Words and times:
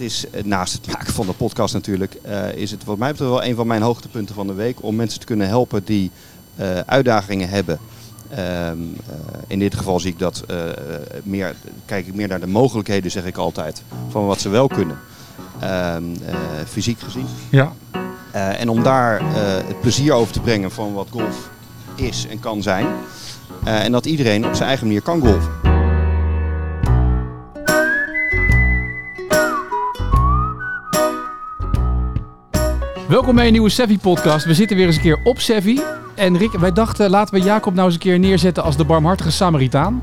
het 0.00 0.10
is 0.10 0.30
eh, 0.30 0.44
naast 0.44 0.72
het 0.72 0.86
maken 0.86 1.12
van 1.12 1.26
de 1.26 1.32
podcast 1.32 1.74
natuurlijk, 1.74 2.14
eh, 2.22 2.54
is 2.54 2.70
het 2.70 2.84
wat 2.84 2.98
mij 2.98 3.10
betreft 3.10 3.30
wel 3.30 3.44
een 3.44 3.54
van 3.54 3.66
mijn 3.66 3.82
hoogtepunten 3.82 4.34
van 4.34 4.46
de 4.46 4.52
week. 4.52 4.82
Om 4.82 4.96
mensen 4.96 5.20
te 5.20 5.26
kunnen 5.26 5.48
helpen 5.48 5.84
die 5.84 6.10
eh, 6.56 6.78
uitdagingen 6.86 7.48
hebben. 7.48 7.78
Ehm, 8.30 8.38
eh, 8.38 9.14
in 9.46 9.58
dit 9.58 9.74
geval 9.74 10.00
zie 10.00 10.10
ik 10.10 10.18
dat 10.18 10.44
meer, 11.22 11.54
kijk 11.84 12.06
ik 12.06 12.14
meer 12.14 12.28
naar 12.28 12.40
de 12.40 12.46
mogelijkheden, 12.46 13.10
zeg 13.10 13.24
ik 13.24 13.36
altijd, 13.36 13.82
van 14.08 14.26
wat 14.26 14.40
ze 14.40 14.48
wel 14.48 14.66
kunnen. 14.66 14.98
Ehm, 15.60 16.02
eh, 16.26 16.34
fysiek 16.68 17.00
gezien. 17.00 17.26
Ja. 17.50 17.72
En 18.32 18.68
om 18.68 18.82
daar 18.82 19.20
het 19.66 19.80
plezier 19.80 20.12
over 20.12 20.32
te 20.32 20.40
brengen 20.40 20.70
van 20.70 20.92
wat 20.92 21.08
golf 21.10 21.50
is 21.94 22.26
en 22.30 22.40
kan 22.40 22.62
zijn. 22.62 22.86
En 23.64 23.92
dat 23.92 24.06
iedereen 24.06 24.46
op 24.46 24.54
zijn 24.54 24.68
eigen 24.68 24.86
manier 24.86 25.02
kan 25.02 25.20
golfen. 25.20 25.59
Welkom 33.10 33.34
bij 33.34 33.46
een 33.46 33.52
nieuwe 33.52 33.68
Sevi 33.68 33.98
podcast. 33.98 34.44
We 34.46 34.54
zitten 34.54 34.76
weer 34.76 34.86
eens 34.86 34.96
een 34.96 35.02
keer 35.02 35.20
op 35.24 35.40
Sevi. 35.40 35.80
En 36.14 36.38
Rick, 36.38 36.52
wij 36.52 36.72
dachten 36.72 37.10
laten 37.10 37.34
we 37.34 37.40
Jacob 37.40 37.74
nou 37.74 37.84
eens 37.86 37.94
een 37.94 38.00
keer 38.00 38.18
neerzetten 38.18 38.62
als 38.62 38.76
de 38.76 38.84
barmhartige 38.84 39.30
Samaritaan. 39.30 40.02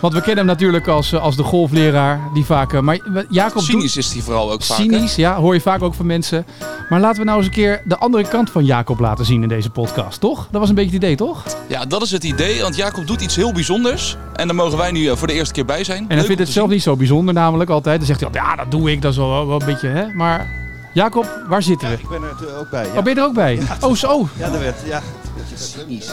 Want 0.00 0.12
we 0.14 0.18
kennen 0.20 0.36
hem 0.38 0.46
natuurlijk 0.46 0.86
als, 0.88 1.12
eh, 1.12 1.22
als 1.22 1.36
de 1.36 1.42
golfleraar 1.42 2.20
die 2.34 2.44
vaak... 2.44 2.72
eh, 2.72 2.80
Maar 2.80 2.98
Jacob 3.30 3.54
doet- 3.54 3.64
Cynisch 3.64 3.96
is 3.96 4.10
die 4.10 4.22
vooral 4.22 4.52
ook 4.52 4.62
vaak. 4.62 4.76
hè? 4.78 4.82
Cynisch, 4.84 5.14
ja, 5.16 5.36
hoor 5.36 5.54
je 5.54 5.60
vaak 5.60 5.82
ook 5.82 5.94
van 5.94 6.06
mensen. 6.06 6.46
Maar 6.88 7.00
laten 7.00 7.18
we 7.18 7.24
nou 7.24 7.38
eens 7.38 7.46
een 7.46 7.52
keer 7.52 7.82
de 7.84 7.98
andere 7.98 8.28
kant 8.28 8.50
van 8.50 8.64
Jacob 8.64 8.98
laten 8.98 9.24
zien 9.24 9.42
in 9.42 9.48
deze 9.48 9.70
podcast, 9.70 10.20
toch? 10.20 10.48
Dat 10.50 10.60
was 10.60 10.68
een 10.68 10.74
beetje 10.74 10.94
het 10.94 11.02
idee, 11.02 11.16
toch? 11.16 11.42
Ja, 11.68 11.84
dat 11.84 12.02
is 12.02 12.10
het 12.10 12.24
idee. 12.24 12.60
Want 12.62 12.76
Jacob 12.76 13.06
doet 13.06 13.20
iets 13.20 13.36
heel 13.36 13.52
bijzonders. 13.52 14.16
En 14.34 14.46
daar 14.46 14.56
mogen 14.56 14.78
wij 14.78 14.90
nu 14.90 15.08
eh, 15.08 15.16
voor 15.16 15.26
de 15.26 15.32
eerste 15.32 15.54
keer 15.54 15.64
bij 15.64 15.84
zijn. 15.84 16.04
En 16.08 16.16
hij 16.16 16.26
vindt 16.26 16.40
het 16.40 16.50
zelf 16.50 16.68
niet 16.70 16.82
zo 16.82 16.96
bijzonder 16.96 17.34
namelijk 17.34 17.70
altijd. 17.70 17.96
Dan 17.98 18.06
zegt 18.06 18.20
hij 18.20 18.28
altijd, 18.28 18.46
ja, 18.46 18.56
dat 18.62 18.70
doe 18.70 18.90
ik, 18.90 19.02
dat 19.02 19.10
is 19.12 19.16
wel, 19.18 19.46
wel 19.46 19.60
een 19.60 19.66
beetje, 19.66 19.88
hè. 19.88 20.12
Maar 20.14 20.66
Jacob, 20.98 21.40
waar 21.48 21.62
zitten 21.62 21.88
we? 21.88 21.94
Ik 21.94 22.08
ben 22.08 22.22
er 22.22 22.28
natuurlijk 22.32 22.58
ook 22.58 22.70
bij. 22.70 22.84
Ja, 22.86 22.96
Oh, 22.96 23.02
ben 23.02 23.14
je 23.14 23.20
er 23.20 23.26
ook 23.26 23.34
bij? 23.34 23.60
Oh, 23.80 23.94
zo. 23.94 24.28
ja 24.36 24.50
dat 24.50 24.60
werd 24.60 24.76
ja, 24.86 24.96
een 24.98 25.02
beetje 25.36 25.56
cynisch. 25.56 26.10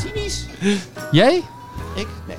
Cynisch? 0.00 0.46
Jij? 1.10 1.42
Ik? 1.94 2.06
Nee. 2.26 2.36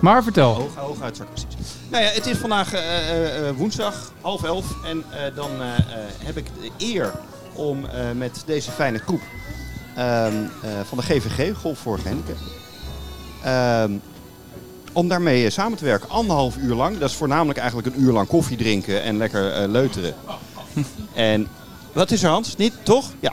Maar 0.00 0.22
vertel. 0.22 0.54
Hoog, 0.54 0.74
hooguit 0.74 1.16
sarcastisch. 1.16 1.74
Nou 1.90 2.04
ja, 2.04 2.10
het 2.10 2.26
is 2.26 2.36
vandaag 2.36 2.72
eh, 2.72 3.10
eh, 3.10 3.48
eh, 3.48 3.56
woensdag, 3.56 4.12
half 4.20 4.42
elf. 4.44 4.84
En 4.84 5.04
eh, 5.10 5.34
dan 5.34 5.50
eh, 5.60 5.78
eh, 5.78 5.84
heb 6.24 6.36
ik 6.36 6.46
de 6.60 6.70
eer 6.86 7.12
om 7.52 7.84
eh, 7.84 8.00
met 8.16 8.42
deze 8.46 8.70
fijne 8.70 8.98
groep 8.98 9.20
ehm, 9.96 10.32
eh, 10.62 10.70
van 10.88 10.98
de 10.98 11.04
GVG, 11.04 11.56
Golf 11.56 11.78
voor 11.78 11.98
Gehandicapten, 11.98 12.46
ehm, 13.44 13.92
om 14.92 15.08
daarmee 15.08 15.44
eh, 15.44 15.50
samen 15.50 15.78
te 15.78 15.84
werken. 15.84 16.08
Anderhalf 16.08 16.56
uur 16.56 16.74
lang. 16.74 16.98
Dat 16.98 17.10
is 17.10 17.16
voornamelijk 17.16 17.58
eigenlijk 17.58 17.88
een 17.94 18.02
uur 18.02 18.12
lang 18.12 18.28
koffie 18.28 18.56
drinken 18.56 19.02
en 19.02 19.16
lekker 19.16 19.52
eh, 19.52 19.68
leuteren. 19.68 20.14
en 21.14 21.48
wat 21.92 22.10
is 22.10 22.22
er 22.22 22.30
Hans? 22.30 22.56
Niet, 22.56 22.72
toch? 22.82 23.10
Ja. 23.20 23.32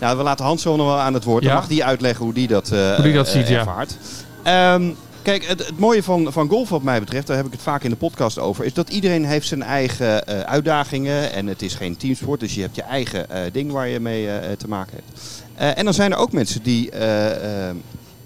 Nou, 0.00 0.16
we 0.16 0.22
laten 0.22 0.44
Hans 0.44 0.62
zo 0.62 0.76
nog 0.76 0.86
wel 0.86 0.98
aan 0.98 1.14
het 1.14 1.24
woord. 1.24 1.42
Dan 1.42 1.52
Ja. 1.52 1.58
mag 1.58 1.68
die 1.68 1.84
uitleggen 1.84 2.24
hoe 2.24 2.34
die 2.34 2.46
dat, 2.48 2.70
eh, 2.70 2.94
Hoe 2.94 3.04
die 3.04 3.12
dat 3.14 3.26
eh, 3.26 3.32
ziet, 3.32 3.48
ja. 3.48 3.58
ervaart. 3.58 3.96
Ehm, 4.42 4.90
kijk, 5.22 5.46
het, 5.46 5.66
het 5.66 5.78
mooie 5.78 6.02
van, 6.02 6.32
van 6.32 6.48
golf 6.48 6.68
wat 6.68 6.82
mij 6.82 7.00
betreft, 7.00 7.26
daar 7.26 7.36
heb 7.36 7.46
ik 7.46 7.52
het 7.52 7.62
vaak 7.62 7.82
in 7.82 7.90
de 7.90 7.96
podcast 7.96 8.38
over, 8.38 8.64
is 8.64 8.72
dat 8.74 8.88
iedereen 8.88 9.24
heeft 9.24 9.46
zijn 9.48 9.62
eigen 9.62 10.26
eh, 10.26 10.40
uitdagingen. 10.40 11.32
En 11.32 11.46
het 11.46 11.62
is 11.62 11.74
geen 11.74 11.96
teamsport, 11.96 12.40
dus 12.40 12.54
je 12.54 12.60
hebt 12.60 12.76
je 12.76 12.82
eigen 12.82 13.30
eh, 13.30 13.40
ding 13.52 13.72
waar 13.72 13.88
je 13.88 14.00
mee 14.00 14.28
eh, 14.30 14.52
te 14.56 14.68
maken 14.68 14.92
hebt. 14.96 15.20
Eh, 15.54 15.78
en 15.78 15.84
dan 15.84 15.94
zijn 15.94 16.12
er 16.12 16.18
ook 16.18 16.32
mensen 16.32 16.62
die 16.62 16.90
eh, 16.90 17.68
eh, 17.68 17.76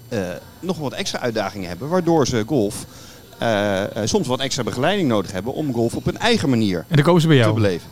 eh, 0.09 0.19
nog 0.59 0.77
wat 0.77 0.93
extra 0.93 1.19
uitdagingen 1.19 1.67
hebben, 1.69 1.89
waardoor 1.89 2.27
ze 2.27 2.43
golf 2.47 2.85
eh, 3.37 3.81
eh, 3.83 3.87
soms 4.03 4.27
wat 4.27 4.39
extra 4.39 4.63
begeleiding 4.63 5.07
nodig 5.07 5.31
hebben 5.31 5.53
om 5.53 5.73
golf 5.73 5.95
op 5.95 6.07
een 6.07 6.17
eigen 6.17 6.49
manier 6.49 6.85
En 6.87 6.95
dan 6.95 7.05
komen 7.05 7.21
ze 7.21 7.27
bij 7.27 7.37
te 7.37 7.43
jou. 7.43 7.55
beleven. 7.55 7.87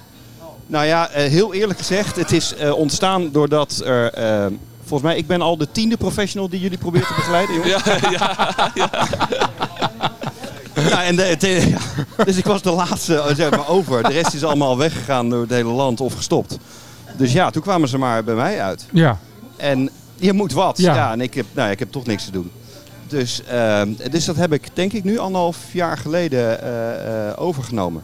Nou 0.69 0.85
ja, 0.85 1.09
eh, 1.09 1.29
heel 1.29 1.53
eerlijk 1.53 1.79
gezegd, 1.79 2.15
het 2.15 2.31
is 2.31 2.55
eh, 2.55 2.73
ontstaan 2.73 3.31
doordat 3.31 3.81
er... 3.85 4.13
eh, 4.13 4.45
volgens 4.85 5.09
mij, 5.09 5.17
ik 5.17 5.27
ben 5.27 5.41
al 5.41 5.57
de 5.57 5.71
tiende 5.71 5.97
professional 5.97 6.49
die 6.49 6.59
jullie 6.59 6.77
probeert 6.77 7.07
te 7.07 7.13
begeleiden, 7.15 7.55
jongens. 7.55 7.83
Ja, 8.17 8.71
ja. 8.73 9.07
Ja, 10.89 11.03
en 11.03 11.15
de, 11.15 11.21
het, 11.21 11.41
ja. 11.41 11.77
Dus 12.25 12.37
ik 12.37 12.45
was 12.45 12.61
de 12.61 12.71
laatste 12.71 13.31
zeg 13.35 13.49
maar, 13.49 13.67
over. 13.67 14.03
De 14.03 14.09
rest 14.11 14.33
is 14.33 14.43
allemaal 14.43 14.77
weggegaan 14.77 15.29
door 15.29 15.41
het 15.41 15.49
hele 15.49 15.69
land 15.71 16.01
of 16.01 16.13
gestopt. 16.13 16.57
Dus 17.17 17.31
ja, 17.31 17.49
toen 17.49 17.61
kwamen 17.61 17.87
ze 17.89 17.97
maar 17.97 18.23
bij 18.23 18.35
mij 18.35 18.61
uit. 18.61 18.85
Ja. 18.91 19.19
En 19.57 19.89
je 20.15 20.33
moet 20.33 20.51
wat. 20.51 20.77
Ja. 20.77 20.95
Ja, 20.95 21.11
en 21.11 21.21
ik 21.21 21.33
heb, 21.33 21.45
nou, 21.51 21.67
ja, 21.67 21.73
ik 21.73 21.79
heb 21.79 21.91
toch 21.91 22.05
niks 22.05 22.25
te 22.25 22.31
doen. 22.31 22.51
Dus, 23.07 23.41
ehm, 23.43 23.89
dus 24.11 24.25
dat 24.25 24.35
heb 24.35 24.53
ik 24.53 24.67
denk 24.73 24.93
ik 24.93 25.03
nu 25.03 25.17
anderhalf 25.17 25.57
jaar 25.71 25.97
geleden 25.97 26.61
eh, 26.61 27.27
eh, 27.29 27.33
overgenomen. 27.41 28.03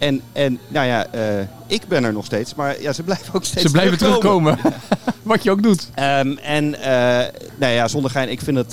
En, 0.00 0.20
en 0.32 0.58
nou 0.68 0.86
ja, 0.86 1.06
eh, 1.06 1.46
ik 1.66 1.88
ben 1.88 2.04
er 2.04 2.12
nog 2.12 2.24
steeds, 2.24 2.54
maar 2.54 2.80
ja, 2.82 2.92
ze 2.92 3.02
blijven 3.02 3.34
ook 3.34 3.44
steeds 3.44 3.62
Ze 3.66 3.70
blijven 3.70 3.98
terugkomen. 3.98 4.56
terugkomen. 4.56 4.82
Wat 5.22 5.42
je 5.42 5.50
ook 5.50 5.62
doet. 5.62 5.88
Ehm, 5.94 6.36
en 6.36 6.74
eh, 6.74 7.32
nou 7.56 7.72
ja, 7.72 7.88
zonder 7.88 8.10
gein, 8.10 8.30
ik 8.30 8.40
vind 8.40 8.56
het, 8.56 8.72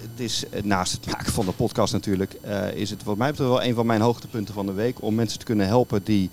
het 0.00 0.20
is 0.20 0.44
eh, 0.48 0.62
naast 0.62 0.92
het 0.92 1.06
maken 1.06 1.32
van 1.32 1.46
de 1.46 1.52
podcast 1.52 1.92
natuurlijk, 1.92 2.36
is 2.74 2.90
het 2.90 3.04
wat 3.04 3.16
mij 3.16 3.30
betreft 3.30 3.50
wel 3.50 3.64
een 3.64 3.74
van 3.74 3.86
mijn 3.86 4.00
hoogtepunten 4.00 4.54
van 4.54 4.66
de 4.66 4.72
week. 4.72 5.02
Om 5.02 5.14
mensen 5.14 5.38
te 5.38 5.44
kunnen 5.44 5.66
helpen 5.66 6.00
die 6.04 6.30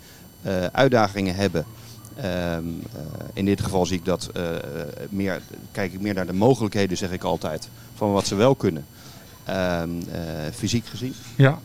uitdagingen 0.72 1.36
hebben. 1.36 1.66
Ehm, 2.16 2.28
eh, 2.94 3.02
in 3.34 3.46
dit 3.46 3.62
geval 3.62 3.86
zie 3.86 3.98
ik 3.98 4.06
dat 4.06 4.32
meer, 5.10 5.42
kijk 5.72 5.94
ik 5.94 6.02
meer 6.02 6.14
naar 6.14 6.28
de 6.28 6.34
mogelijkheden, 6.34 6.98
zeg 6.98 7.12
ik 7.12 7.24
altijd, 7.24 7.70
van 7.96 8.12
wat 8.12 8.28
ze 8.28 8.36
wel 8.36 8.56
kunnen. 8.56 8.86
Ehm, 9.46 9.90
eh, 10.12 10.22
fysiek 10.54 10.86
gezien. 10.86 11.14
Ja. 11.36 11.60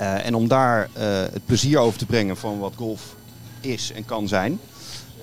Eh, 0.00 0.26
en 0.26 0.34
om 0.34 0.48
daar 0.48 0.88
eh, 0.92 1.02
het 1.32 1.46
plezier 1.46 1.78
over 1.78 1.98
te 1.98 2.06
brengen 2.06 2.36
van 2.36 2.58
wat 2.58 2.72
golf 2.76 3.14
is 3.60 3.92
en 3.92 4.04
kan 4.04 4.28
zijn. 4.28 4.60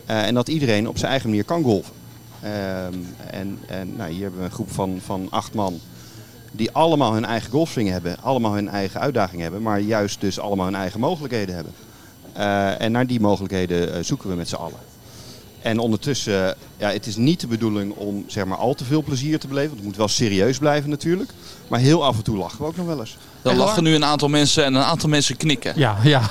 Eh, 0.05 0.25
en 0.25 0.33
dat 0.33 0.47
iedereen 0.47 0.87
op 0.87 0.97
zijn 0.97 1.11
eigen 1.11 1.29
manier 1.29 1.43
kan 1.43 1.63
golfen. 1.63 1.93
Ehm, 2.41 2.93
en 3.31 3.59
en 3.67 3.95
nou, 3.95 4.11
hier 4.11 4.21
hebben 4.21 4.39
we 4.39 4.45
een 4.45 4.51
groep 4.51 4.71
van, 4.71 4.99
van 5.05 5.27
acht 5.29 5.53
man. 5.53 5.79
Die 6.51 6.71
allemaal 6.71 7.13
hun 7.13 7.25
eigen 7.25 7.51
golfswing 7.51 7.89
hebben. 7.89 8.17
Allemaal 8.21 8.53
hun 8.53 8.69
eigen 8.69 8.99
uitdaging 8.99 9.41
hebben. 9.41 9.61
Maar 9.61 9.79
juist 9.79 10.21
dus 10.21 10.39
allemaal 10.39 10.65
hun 10.65 10.75
eigen 10.75 10.99
mogelijkheden 10.99 11.55
hebben. 11.55 11.73
En 12.79 12.91
naar 12.91 13.07
die 13.07 13.19
mogelijkheden 13.19 14.05
zoeken 14.05 14.29
we 14.29 14.35
met 14.35 14.49
z'n 14.49 14.55
allen. 14.55 14.79
En 15.61 15.79
ondertussen, 15.79 16.55
ja, 16.77 16.89
het 16.89 17.05
is 17.05 17.15
niet 17.15 17.39
de 17.39 17.47
bedoeling 17.47 17.93
om 17.93 18.23
zeg 18.27 18.45
maar, 18.45 18.57
al 18.57 18.73
te 18.73 18.83
veel 18.83 19.03
plezier 19.03 19.39
te 19.39 19.47
beleven. 19.47 19.69
Want 19.69 19.79
het 19.79 19.89
moet 19.89 19.97
wel 19.97 20.07
serieus 20.07 20.57
blijven 20.57 20.89
natuurlijk. 20.89 21.29
Maar 21.67 21.79
heel 21.79 22.05
af 22.05 22.17
en 22.17 22.23
toe 22.23 22.37
lachen 22.37 22.59
we 22.59 22.65
ook 22.65 22.75
nog 22.75 22.85
wel 22.85 22.99
eens. 22.99 23.17
Dan 23.41 23.55
lachen 23.55 23.83
nu 23.83 23.95
een 23.95 24.05
aantal 24.05 24.29
mensen 24.29 24.63
en 24.63 24.73
een 24.73 24.83
aantal 24.83 25.09
mensen 25.09 25.37
knikken. 25.37 25.73
Ja, 25.75 25.97
ja. 26.03 26.29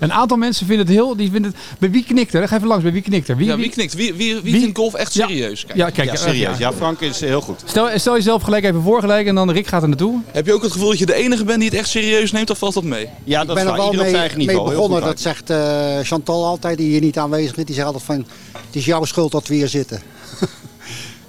Een 0.00 0.12
aantal 0.12 0.36
mensen 0.36 0.66
vinden 0.66 0.86
het 0.86 0.94
heel... 0.94 1.16
Die 1.16 1.30
vinden 1.30 1.50
het, 1.50 1.60
bij 1.78 1.90
wie 1.90 2.04
knikt 2.04 2.34
er? 2.34 2.48
Ga 2.48 2.56
even 2.56 2.68
langs. 2.68 2.82
Bij 2.82 2.92
wie 2.92 3.02
knikt 3.02 3.28
er? 3.28 3.36
Wie, 3.36 3.46
Ja, 3.46 3.56
wie 3.56 3.68
knikt? 3.70 3.94
Wie, 3.94 4.14
wie, 4.14 4.34
wie, 4.34 4.52
Wie- 4.52 4.60
vindt 4.60 4.78
golf 4.78 4.94
echt 4.94 5.12
serieus? 5.12 5.64
Kijk. 5.66 5.78
Ja, 5.78 5.90
kijk. 5.90 6.08
Ja, 6.08 6.14
eh, 6.14 6.20
serieus. 6.20 6.58
ja. 6.58 6.72
Frank 6.72 7.00
is 7.00 7.20
heel 7.20 7.40
goed. 7.40 7.62
Stel, 7.64 7.88
stel 7.98 8.14
jezelf 8.14 8.42
gelijk 8.42 8.64
even 8.64 8.82
voor 8.82 9.00
gelijk 9.00 9.26
en 9.26 9.34
dan 9.34 9.50
Rick 9.50 9.66
gaat 9.66 9.82
er 9.82 9.88
naartoe. 9.88 10.20
Heb 10.30 10.46
je 10.46 10.52
ook 10.52 10.62
het 10.62 10.72
gevoel 10.72 10.88
dat 10.88 10.98
je 10.98 11.06
de 11.06 11.14
enige 11.14 11.44
bent 11.44 11.60
die 11.60 11.68
het 11.68 11.78
echt 11.78 11.88
serieus 11.88 12.32
neemt 12.32 12.50
of 12.50 12.58
valt 12.58 12.74
dat 12.74 12.82
mee? 12.84 13.08
Ja, 13.24 13.40
ik 13.40 13.46
dat 13.46 13.56
ben 13.56 13.64
is 13.64 13.70
er 13.70 13.76
wel 13.76 13.92
mee, 13.92 14.12
mee 14.12 14.28
niveau. 14.36 14.68
Heel 14.68 14.74
begonnen. 14.74 15.00
Dat 15.00 15.20
zegt 15.20 15.50
eh, 15.50 15.98
Chantal 16.02 16.44
altijd, 16.44 16.78
die 16.78 16.88
hier 16.90 17.00
niet 17.00 17.18
aanwezig 17.18 17.56
is. 17.56 17.64
Die 17.64 17.74
zegt 17.74 17.86
altijd 17.86 18.04
van, 18.04 18.26
het 18.52 18.76
is 18.76 18.84
jouw 18.84 19.04
schuld 19.04 19.32
dat 19.32 19.46
we 19.46 19.54
hier 19.54 19.68
zitten. 19.68 20.02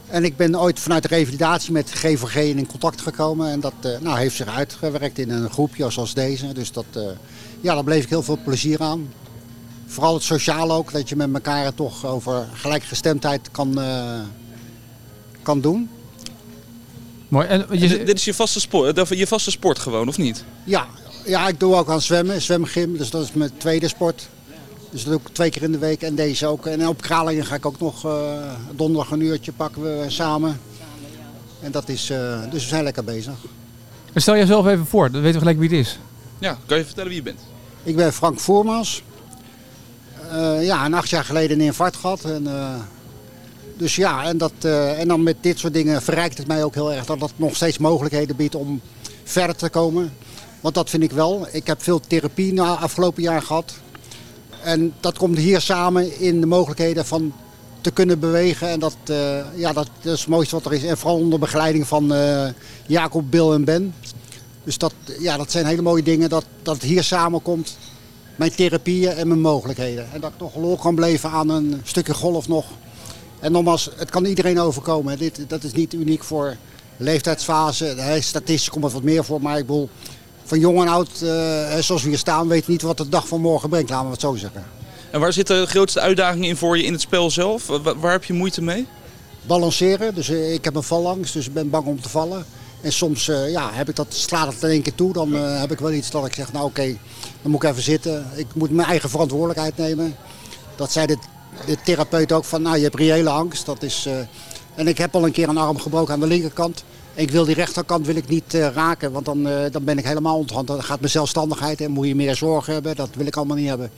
en 0.07 0.23
ik 0.23 0.37
ben 0.37 0.59
ooit 0.59 0.79
vanuit 0.79 1.03
de 1.03 1.09
revalidatie 1.09 1.71
met 1.71 1.91
GVG 1.91 2.35
in 2.35 2.67
contact 2.67 3.01
gekomen. 3.01 3.51
En 3.51 3.59
dat 3.59 3.73
eh, 3.81 3.99
nou, 3.99 4.17
heeft 4.17 4.35
zich 4.35 4.47
uitgewerkt 4.47 5.19
in 5.19 5.29
een 5.29 5.49
groepje 5.49 5.89
zoals 5.89 6.13
deze. 6.13 6.53
Dus 6.53 6.71
dat, 6.71 6.85
eh, 6.93 7.03
ja, 7.61 7.73
daar 7.73 7.83
bleef 7.83 8.03
ik 8.03 8.09
heel 8.09 8.23
veel 8.23 8.39
plezier 8.43 8.81
aan. 8.81 9.13
Vooral 9.85 10.13
het 10.13 10.23
sociaal 10.23 10.71
ook, 10.71 10.91
dat 10.91 11.09
je 11.09 11.15
met 11.15 11.33
elkaar 11.33 11.73
toch 11.73 12.05
over 12.05 12.47
gelijkgestemdheid 12.53 13.51
kan, 13.51 13.81
eh, 13.81 14.19
kan 15.41 15.61
doen. 15.61 15.89
Mooi. 17.27 17.47
En 17.47 17.65
je, 17.71 18.03
dit 18.03 18.17
is 18.17 18.25
je 18.25 18.33
vaste, 18.33 18.59
sport, 18.59 19.09
je 19.09 19.27
vaste 19.27 19.51
sport 19.51 19.79
gewoon, 19.79 20.07
of 20.07 20.17
niet? 20.17 20.43
Ja, 20.63 20.87
ja, 21.25 21.47
ik 21.47 21.59
doe 21.59 21.75
ook 21.75 21.89
aan 21.89 22.01
zwemmen, 22.01 22.41
zwemgym. 22.41 22.97
Dus 22.97 23.09
dat 23.09 23.23
is 23.23 23.33
mijn 23.33 23.57
tweede 23.57 23.87
sport. 23.87 24.29
Dus 24.89 25.03
dat 25.03 25.11
doe 25.11 25.21
ik 25.21 25.33
twee 25.33 25.49
keer 25.49 25.63
in 25.63 25.71
de 25.71 25.77
week 25.77 26.01
en 26.01 26.15
deze 26.15 26.47
ook. 26.47 26.65
En 26.65 26.87
op 26.87 27.01
Kralingen 27.01 27.45
ga 27.45 27.55
ik 27.55 27.65
ook 27.65 27.79
nog 27.79 28.05
eh, 28.05 28.53
donderdag 28.75 29.11
een 29.11 29.21
uurtje 29.21 29.51
pakken 29.51 29.81
we 29.81 30.05
samen. 30.07 30.59
En 31.61 31.71
dat 31.71 31.89
is, 31.89 32.09
eh, 32.09 32.41
dus 32.51 32.63
we 32.63 32.69
zijn 32.69 32.83
lekker 32.83 33.03
bezig. 33.03 33.33
stel 34.15 34.35
jezelf 34.35 34.67
even 34.67 34.85
voor, 34.85 35.11
dan 35.11 35.21
weten 35.21 35.39
we 35.39 35.45
gelijk 35.47 35.59
wie 35.59 35.77
het 35.77 35.87
is. 35.87 35.99
Ja, 36.39 36.57
kan 36.65 36.77
je 36.77 36.85
vertellen 36.85 37.09
wie 37.09 37.17
je 37.17 37.23
bent? 37.23 37.39
Ik 37.83 37.95
ben 37.95 38.13
Frank 38.13 38.39
Voormans. 38.39 39.03
Eh, 40.31 40.65
ja, 40.65 40.85
een 40.85 40.93
acht 40.93 41.09
jaar 41.09 41.25
geleden 41.25 41.59
een 41.59 41.65
infarct 41.65 41.95
gehad. 41.95 42.23
En, 42.23 42.47
eh, 42.47 42.75
dus 43.77 43.95
ja, 43.95 44.23
en, 44.23 44.37
dat, 44.37 44.53
eh, 44.61 44.99
en 44.99 45.07
dan 45.07 45.23
met 45.23 45.35
dit 45.41 45.59
soort 45.59 45.73
dingen 45.73 46.01
verrijkt 46.01 46.37
het 46.37 46.47
mij 46.47 46.63
ook 46.63 46.73
heel 46.73 46.93
erg 46.93 47.05
dat 47.05 47.19
dat 47.19 47.31
nog 47.35 47.55
steeds 47.55 47.77
mogelijkheden 47.77 48.35
biedt 48.35 48.55
om 48.55 48.81
verder 49.23 49.55
te 49.55 49.69
komen. 49.69 50.13
Want 50.61 50.75
dat 50.75 50.89
vind 50.89 51.03
ik 51.03 51.11
wel. 51.11 51.47
Ik 51.51 51.67
heb 51.67 51.83
veel 51.83 51.99
therapie 51.99 52.53
na 52.53 52.75
afgelopen 52.75 53.23
jaar 53.23 53.41
gehad. 53.41 53.73
En 54.67 54.93
dat 54.99 55.17
komt 55.17 55.37
hier 55.37 55.61
samen 55.61 56.19
in 56.19 56.39
de 56.39 56.45
mogelijkheden 56.45 57.05
van 57.05 57.33
te 57.81 57.91
kunnen 57.91 58.19
bewegen. 58.19 58.69
En 58.69 58.79
dat, 58.79 58.97
eh, 59.05 59.39
ja, 59.55 59.73
dat, 59.73 59.89
is 60.01 60.19
het 60.19 60.27
mooiste 60.27 60.55
wat 60.55 60.65
er 60.65 60.73
is. 60.73 60.83
En 60.83 60.97
vooral 60.97 61.19
onder 61.19 61.39
begeleiding 61.39 61.87
van 61.87 62.13
eh, 62.13 62.47
Jacob, 62.87 63.31
Bill 63.31 63.51
en 63.51 63.63
Ben. 63.63 63.93
Dus 64.63 64.77
dat, 64.77 64.93
ja, 65.19 65.37
dat 65.37 65.51
zijn 65.51 65.65
hele 65.65 65.81
mooie 65.81 66.03
dingen 66.03 66.29
dat, 66.29 66.45
dat 66.61 66.73
het 66.73 66.83
hier 66.83 67.03
samenkomt. 67.03 67.77
mijn 68.35 68.55
therapieën 68.55 69.11
en 69.11 69.27
mijn 69.27 69.41
mogelijkheden. 69.41 70.07
En 70.13 70.21
dat 70.21 70.31
ik 70.31 70.37
toch 70.37 70.55
lol 70.55 70.77
kan 70.77 70.95
blijven 70.95 71.29
aan 71.29 71.49
een 71.49 71.81
stukje 71.83 72.13
golf 72.13 72.47
nog. 72.47 72.65
En 73.39 73.51
nogmaals, 73.51 73.89
het 73.95 74.09
kan 74.09 74.25
iedereen 74.25 74.59
overkomen. 74.59 75.17
Dit, 75.17 75.39
dat 75.47 75.63
is 75.63 75.71
niet 75.71 75.93
uniek 75.93 76.23
voor 76.23 76.55
leeftijdsfase. 76.97 78.17
Statistisch 78.19 78.69
komt 78.69 78.83
het 78.83 78.93
wat 78.93 79.03
meer 79.03 79.23
voor, 79.25 79.41
maar 79.41 79.57
ik 79.57 79.65
bedoel... 79.65 79.89
Van 80.47 80.59
jong 80.59 80.81
en 80.81 80.87
oud, 80.87 81.09
eh, 81.21 81.29
hè, 81.69 81.81
zoals 81.81 82.03
we 82.03 82.09
hier 82.09 82.17
staan, 82.17 82.47
weten 82.47 82.71
niet 82.71 82.81
wat 82.81 82.97
de 82.97 83.09
dag 83.09 83.27
van 83.27 83.41
morgen 83.41 83.69
brengt, 83.69 83.89
laten 83.89 84.05
we 84.05 84.11
het 84.11 84.21
zo 84.21 84.35
zeggen. 84.35 84.65
En 85.11 85.19
waar 85.19 85.33
zitten 85.33 85.61
de 85.61 85.67
grootste 85.67 85.99
uitdagingen 85.99 86.47
in 86.49 86.57
voor 86.57 86.77
je 86.77 86.83
in 86.83 86.91
het 86.91 87.01
spel 87.01 87.31
zelf? 87.31 87.67
Wa- 87.67 87.95
waar 87.95 88.11
heb 88.11 88.23
je 88.23 88.33
moeite 88.33 88.61
mee? 88.61 88.87
balanceren. 89.47 90.15
Dus 90.15 90.29
eh, 90.29 90.53
ik 90.53 90.63
heb 90.63 90.75
een 90.75 90.83
vallangst, 90.83 91.33
dus 91.33 91.47
ik 91.47 91.53
ben 91.53 91.69
bang 91.69 91.85
om 91.85 92.01
te 92.01 92.09
vallen. 92.09 92.45
En 92.81 92.91
soms 92.91 93.27
eh, 93.29 93.51
ja, 93.51 93.69
heb 93.73 93.89
ik 93.89 93.95
dat, 93.95 94.07
slaat 94.09 94.53
het 94.53 94.63
in 94.63 94.69
één 94.69 94.81
keer 94.81 94.95
toe. 94.95 95.13
Dan 95.13 95.35
eh, 95.35 95.59
heb 95.59 95.71
ik 95.71 95.79
wel 95.79 95.91
iets 95.91 96.11
dat 96.11 96.25
ik 96.25 96.33
zeg, 96.33 96.51
nou 96.53 96.65
oké, 96.65 96.97
dan 97.41 97.51
moet 97.51 97.63
ik 97.63 97.69
even 97.69 97.83
zitten. 97.83 98.27
Ik 98.35 98.47
moet 98.53 98.71
mijn 98.71 98.87
eigen 98.87 99.09
verantwoordelijkheid 99.09 99.77
nemen. 99.77 100.15
Dat 100.75 100.91
zei 100.91 101.05
de, 101.05 101.17
de 101.65 101.77
therapeut 101.83 102.31
ook 102.31 102.43
van, 102.45 102.61
nou 102.61 102.77
je 102.77 102.83
hebt 102.83 102.95
reële 102.95 103.29
angst. 103.29 103.65
Dat 103.65 103.83
is, 103.83 104.05
eh, 104.05 104.13
en 104.75 104.87
ik 104.87 104.97
heb 104.97 105.15
al 105.15 105.25
een 105.25 105.31
keer 105.31 105.49
een 105.49 105.57
arm 105.57 105.79
gebroken 105.79 106.13
aan 106.13 106.19
de 106.19 106.27
linkerkant. 106.27 106.83
Ik 107.17 107.31
wil 107.31 107.45
die 107.45 107.55
rechterkant 107.55 108.05
wil 108.05 108.15
ik 108.15 108.27
niet 108.27 108.53
eh, 108.53 108.67
raken, 108.67 109.11
want 109.11 109.25
dan, 109.25 109.47
eh, 109.47 109.71
dan 109.71 109.83
ben 109.83 109.97
ik 109.97 110.05
helemaal 110.05 110.37
onthand. 110.37 110.67
Dan 110.67 110.83
gaat 110.83 110.99
mijn 110.99 111.11
zelfstandigheid 111.11 111.81
en 111.81 111.91
moet 111.91 112.07
je 112.07 112.15
meer 112.15 112.35
zorgen 112.35 112.73
hebben. 112.73 112.95
Dat 112.95 113.09
wil 113.13 113.25
ik 113.25 113.35
allemaal 113.35 113.57
niet 113.57 113.67
hebben. 113.67 113.91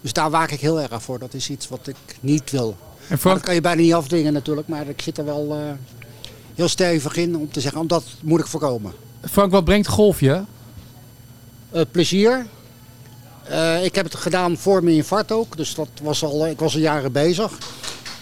Dus 0.00 0.12
daar 0.12 0.30
waak 0.30 0.50
ik 0.50 0.60
heel 0.60 0.80
erg 0.80 1.02
voor. 1.02 1.18
Dat 1.18 1.34
is 1.34 1.50
iets 1.50 1.68
wat 1.68 1.86
ik 1.86 1.96
niet 2.20 2.50
wil. 2.50 2.76
En 3.08 3.18
Frank, 3.18 3.36
dat 3.36 3.44
kan 3.44 3.54
je 3.54 3.60
bijna 3.60 3.80
niet 3.80 3.94
afdwingen 3.94 4.32
natuurlijk, 4.32 4.68
maar 4.68 4.88
ik 4.88 5.02
zit 5.02 5.18
er 5.18 5.24
wel 5.24 5.54
eh, 5.54 5.58
heel 6.54 6.68
stevig 6.68 7.16
in 7.16 7.36
om 7.36 7.50
te 7.50 7.60
zeggen, 7.60 7.80
om 7.80 7.86
dat 7.86 8.04
moet 8.20 8.40
ik 8.40 8.46
voorkomen. 8.46 8.92
Frank, 9.30 9.52
wat 9.52 9.64
brengt 9.64 9.88
golf 9.88 10.20
je? 10.20 10.42
Eh, 11.70 11.82
plezier. 11.90 12.46
Ik 13.82 13.94
heb 13.94 14.04
het 14.04 14.14
gedaan 14.14 14.56
voor 14.56 14.84
mijn 14.84 14.96
infarct 14.96 15.32
ook, 15.32 15.56
dus 15.56 15.74
dat 15.74 15.88
was 16.02 16.24
al, 16.24 16.46
ik 16.46 16.58
was 16.58 16.74
al 16.74 16.80
jaren 16.80 17.12
bezig. 17.12 17.52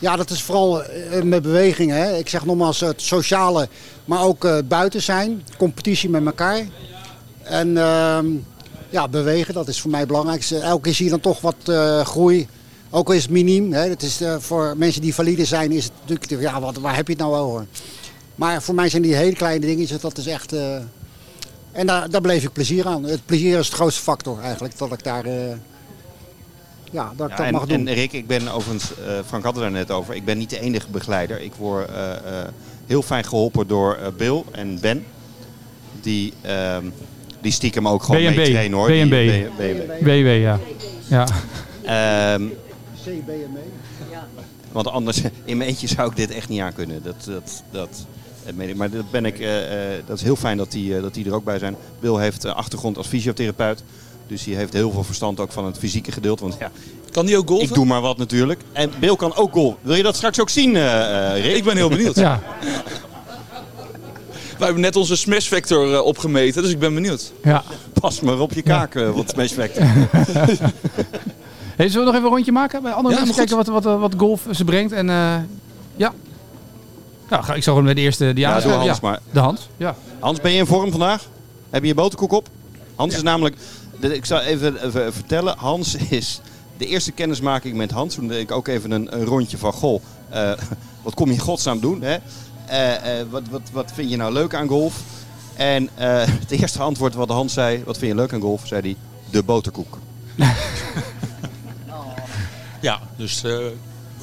Ja, 0.01 0.17
dat 0.17 0.31
is 0.31 0.43
vooral 0.43 0.83
eh, 0.83 1.23
met 1.23 1.43
bewegingen. 1.43 1.97
Hè. 1.97 2.17
Ik 2.17 2.29
zeg 2.29 2.45
nogmaals 2.45 2.81
het 2.81 3.03
sociale, 3.03 3.69
maar 4.05 4.23
ook 4.23 4.45
eh, 4.45 4.59
buiten 4.69 5.03
zijn, 5.03 5.45
competitie 5.59 6.11
met 6.11 6.27
elkaar. 6.27 6.67
En 7.43 7.77
ehm, 7.77 8.27
ja, 8.91 9.09
bewegen, 9.09 9.55
dat 9.55 9.69
is 9.69 9.81
voor 9.81 9.91
mij 9.91 10.01
het 10.01 10.09
belangrijkste. 10.09 10.59
Elke 10.59 10.83
keer 10.83 10.95
zie 10.95 11.05
je 11.05 11.11
dan 11.11 11.21
toch 11.21 11.41
wat 11.41 11.57
eh, 11.65 12.01
groei. 12.01 12.49
Ook 12.91 13.09
al 13.09 13.15
is 13.15 13.23
het 13.23 13.31
miniem. 13.31 13.73
Hè. 13.73 13.89
Het 13.89 14.03
is, 14.03 14.21
eh, 14.21 14.37
voor 14.39 14.75
mensen 14.77 15.03
die 15.03 15.15
valide 15.15 15.45
zijn, 15.45 15.73
is 15.73 15.85
het 15.85 15.93
natuurlijk, 16.07 16.43
ja, 16.43 16.61
wat, 16.61 16.77
waar 16.77 16.97
heb 16.97 17.07
je 17.07 17.13
het 17.13 17.23
nou 17.23 17.37
over? 17.37 17.67
Maar 18.35 18.63
voor 18.63 18.75
mij 18.75 18.89
zijn 18.89 19.03
die 19.03 19.15
hele 19.15 19.37
kleine 19.37 19.67
dingetjes, 19.67 20.01
dat 20.01 20.19
is 20.19 20.27
echt... 20.27 20.53
eh, 20.53 20.77
en 21.73 21.87
daar, 21.87 22.11
daar 22.11 22.21
beleef 22.21 22.43
ik 22.43 22.53
plezier 22.53 22.87
aan. 22.87 23.05
Het 23.05 23.27
plezier 23.27 23.59
is 23.59 23.71
de 23.71 23.77
grootste 23.77 24.03
factor 24.03 24.41
eigenlijk, 24.41 24.79
dat 24.79 24.93
ik 24.93 25.05
daar... 25.05 25.25
ja, 26.91 27.13
dat 27.17 27.27
ik 27.31 27.33
Ja, 27.33 27.37
dat 27.37 27.47
en, 27.47 27.53
mag 27.53 27.67
doen. 27.67 27.87
en 27.87 27.95
Rick, 27.95 28.13
ik 28.13 28.27
ben 28.27 28.49
overigens, 28.49 28.93
eh, 28.99 29.13
Frank 29.27 29.45
had 29.45 29.53
het 29.55 29.63
daar 29.63 29.71
net 29.73 29.91
over, 29.91 30.15
ik 30.15 30.25
ben 30.25 30.39
niet 30.39 30.51
de 30.51 30.61
enige 30.61 30.87
begeleider. 30.91 31.41
Ik 31.41 31.53
word 31.55 31.89
eh, 31.89 32.13
eh, 32.13 32.49
heel 32.87 33.03
fijn 33.03 33.25
geholpen 33.25 33.67
door 33.67 33.99
Bill 34.17 34.43
en 34.53 34.81
Ben. 34.81 35.05
Die, 36.01 36.33
ehm, 36.41 36.85
die 37.41 37.53
stiekem 37.53 37.89
ook 37.89 38.03
gewoon 38.03 38.21
B&B. 38.33 38.37
mee 38.37 38.51
trainen 38.51 38.79
hoor. 38.79 38.89
Die- 38.89 39.05
B&B. 39.07 39.51
B- 39.51 39.57
B&B. 39.57 40.05
WW, 40.05 40.41
ja. 40.41 40.59
ja. 41.09 41.27
Ehm, 41.85 42.43
CBME. 43.05 43.61
want 44.73 44.87
anders, 44.89 45.21
in 45.45 45.57
mijn 45.57 45.69
eentje 45.69 45.87
zou 45.87 46.11
ik 46.11 46.17
dit 46.17 46.31
echt 46.31 46.49
niet 46.49 46.61
aan 46.61 46.73
kunnen. 46.73 47.03
Dat, 47.03 47.25
dat, 47.25 47.63
dat, 47.71 48.07
dat 48.45 48.55
meen 48.55 48.69
ik. 48.69 48.77
Maar 48.77 48.91
dat, 48.91 49.11
ben 49.11 49.25
ik, 49.25 49.39
eh, 49.39 49.95
eh, 49.97 50.03
dat 50.07 50.17
is 50.17 50.23
heel 50.23 50.37
fijn 50.37 50.57
dat 50.57 50.71
die, 50.73 51.01
dat 51.01 51.15
die 51.15 51.27
er 51.27 51.35
ook 51.35 51.45
bij 51.45 51.59
zijn. 51.59 51.77
Bill 52.01 52.17
heeft 52.21 52.45
achtergrond 52.45 52.97
als 52.97 53.07
fysiotherapeut. 53.07 53.83
Dus 54.31 54.45
die 54.45 54.57
heeft 54.57 54.73
heel 54.73 54.91
veel 54.91 55.05
verstand 55.05 55.41
ook 55.41 55.53
van 55.53 55.65
het 55.65 55.79
fysieke 55.79 56.13
gedeelte. 56.13 56.43
Want 56.43 56.57
ja, 56.59 56.71
Kan 57.11 57.27
die 57.27 57.37
ook 57.37 57.49
golven? 57.49 57.69
ik 57.69 57.75
doe 57.75 57.85
maar 57.85 58.01
wat 58.01 58.17
natuurlijk. 58.19 58.61
En 58.73 58.91
Bill 59.01 59.17
kan 59.17 59.35
ook 59.35 59.53
golf. 59.53 59.75
Wil 59.81 59.95
je 59.95 60.03
dat 60.03 60.17
straks 60.17 60.41
ook 60.41 60.49
zien, 60.49 60.77
eh, 60.77 61.37
eh, 61.37 61.45
Rick? 61.45 61.57
Ik 61.57 61.65
ben 61.65 61.77
heel 61.77 61.89
benieuwd. 61.89 62.17
ja. 62.27 62.41
Wij 64.59 64.69
hebben 64.69 64.81
net 64.81 64.97
onze 64.97 65.17
smash 65.17 65.47
factor 65.47 65.95
eh, 65.95 66.05
opgemeten, 66.05 66.63
dus 66.63 66.71
ik 66.71 66.79
ben 66.79 66.95
benieuwd. 66.95 67.33
ja. 67.45 67.63
Pas 68.01 68.21
maar 68.21 68.39
op 68.39 68.53
je 68.53 68.63
kaak, 68.63 68.95
wat 68.95 69.29
Smash 69.31 69.53
Factor. 69.53 69.85
Hey, 71.77 71.89
zullen 71.89 72.07
we 72.07 72.13
nog 72.13 72.21
even 72.21 72.31
een 72.31 72.35
rondje 72.37 72.53
maken 72.53 72.83
bij 72.83 72.93
andere 72.93 73.15
Ja, 73.15 73.21
mensen? 73.21 73.37
Kijken 73.47 73.57
wat, 73.73 73.85
wat, 73.85 73.99
wat 74.01 74.15
golf 74.17 74.43
ze 74.51 74.65
brengt. 74.65 74.93
En, 74.93 75.11
eh, 75.11 75.35
ja. 75.97 76.13
Ja, 77.31 77.43
ga- 77.43 77.55
ik 77.55 77.63
zal 77.63 77.73
gewoon 77.73 77.85
met 77.89 77.97
de 77.97 78.03
eerste 78.03 78.25
die 78.33 78.45
Ja, 78.45 78.61
doe 78.61 78.73
Hans 78.73 79.01
maar. 79.01 79.19
De 79.33 79.39
hand. 79.41 79.69
Ja. 79.77 79.95
Hans, 80.19 80.41
ben 80.41 80.53
je 80.53 80.59
in 80.59 80.67
vorm 80.67 80.91
vandaag? 80.91 81.27
Heb 81.71 81.83
je 81.83 81.89
je 81.89 81.95
boterkoek 81.95 82.33
op? 82.33 82.49
Hans 82.95 83.15
is 83.15 83.23
namelijk, 83.23 83.57
de- 83.57 83.63
ik 84.01 84.25
zal 84.25 84.41
even, 84.41 84.87
even 84.87 85.13
vertellen, 85.13 85.55
Hans 85.59 85.95
is 85.95 86.41
de 86.77 86.87
eerste 86.87 87.13
kennismaking 87.13 87.77
met 87.77 87.91
Hans. 87.91 88.15
Toen 88.15 88.29
deed 88.29 88.41
ik 88.41 88.51
ook 88.51 88.69
even 88.69 88.91
een, 88.91 89.15
een 89.15 89.25
rondje 89.25 89.59
van, 89.59 89.73
goh, 89.73 90.03
eh, 90.29 90.53
wat 91.03 91.15
kom 91.15 91.27
je 91.27 91.33
in 91.33 91.39
godsnaam 91.39 91.81
doen? 91.81 92.03
Hè? 92.03 92.17
Eh, 92.67 93.21
eh, 93.21 93.27
wat, 93.31 93.43
wat, 93.51 93.63
wat 93.73 93.91
vind 93.95 94.11
je 94.11 94.17
nou 94.17 94.33
leuk 94.33 94.55
aan 94.55 94.69
golf? 94.69 94.95
En 95.57 95.89
eh, 95.95 96.07
het 96.45 96.51
eerste 96.51 96.83
antwoord 96.83 97.15
wat 97.15 97.29
Hans 97.29 97.53
zei, 97.53 97.83
wat 97.85 97.99
vind 97.99 98.11
je 98.11 98.17
leuk 98.17 98.33
aan 98.33 98.41
golf? 98.41 98.63
Zei 98.67 98.81
hij, 98.81 98.97
de 99.31 99.43
boterkoek. 99.43 99.99
Ja, 102.81 103.01
dus 103.17 103.43
eh, 103.45 103.57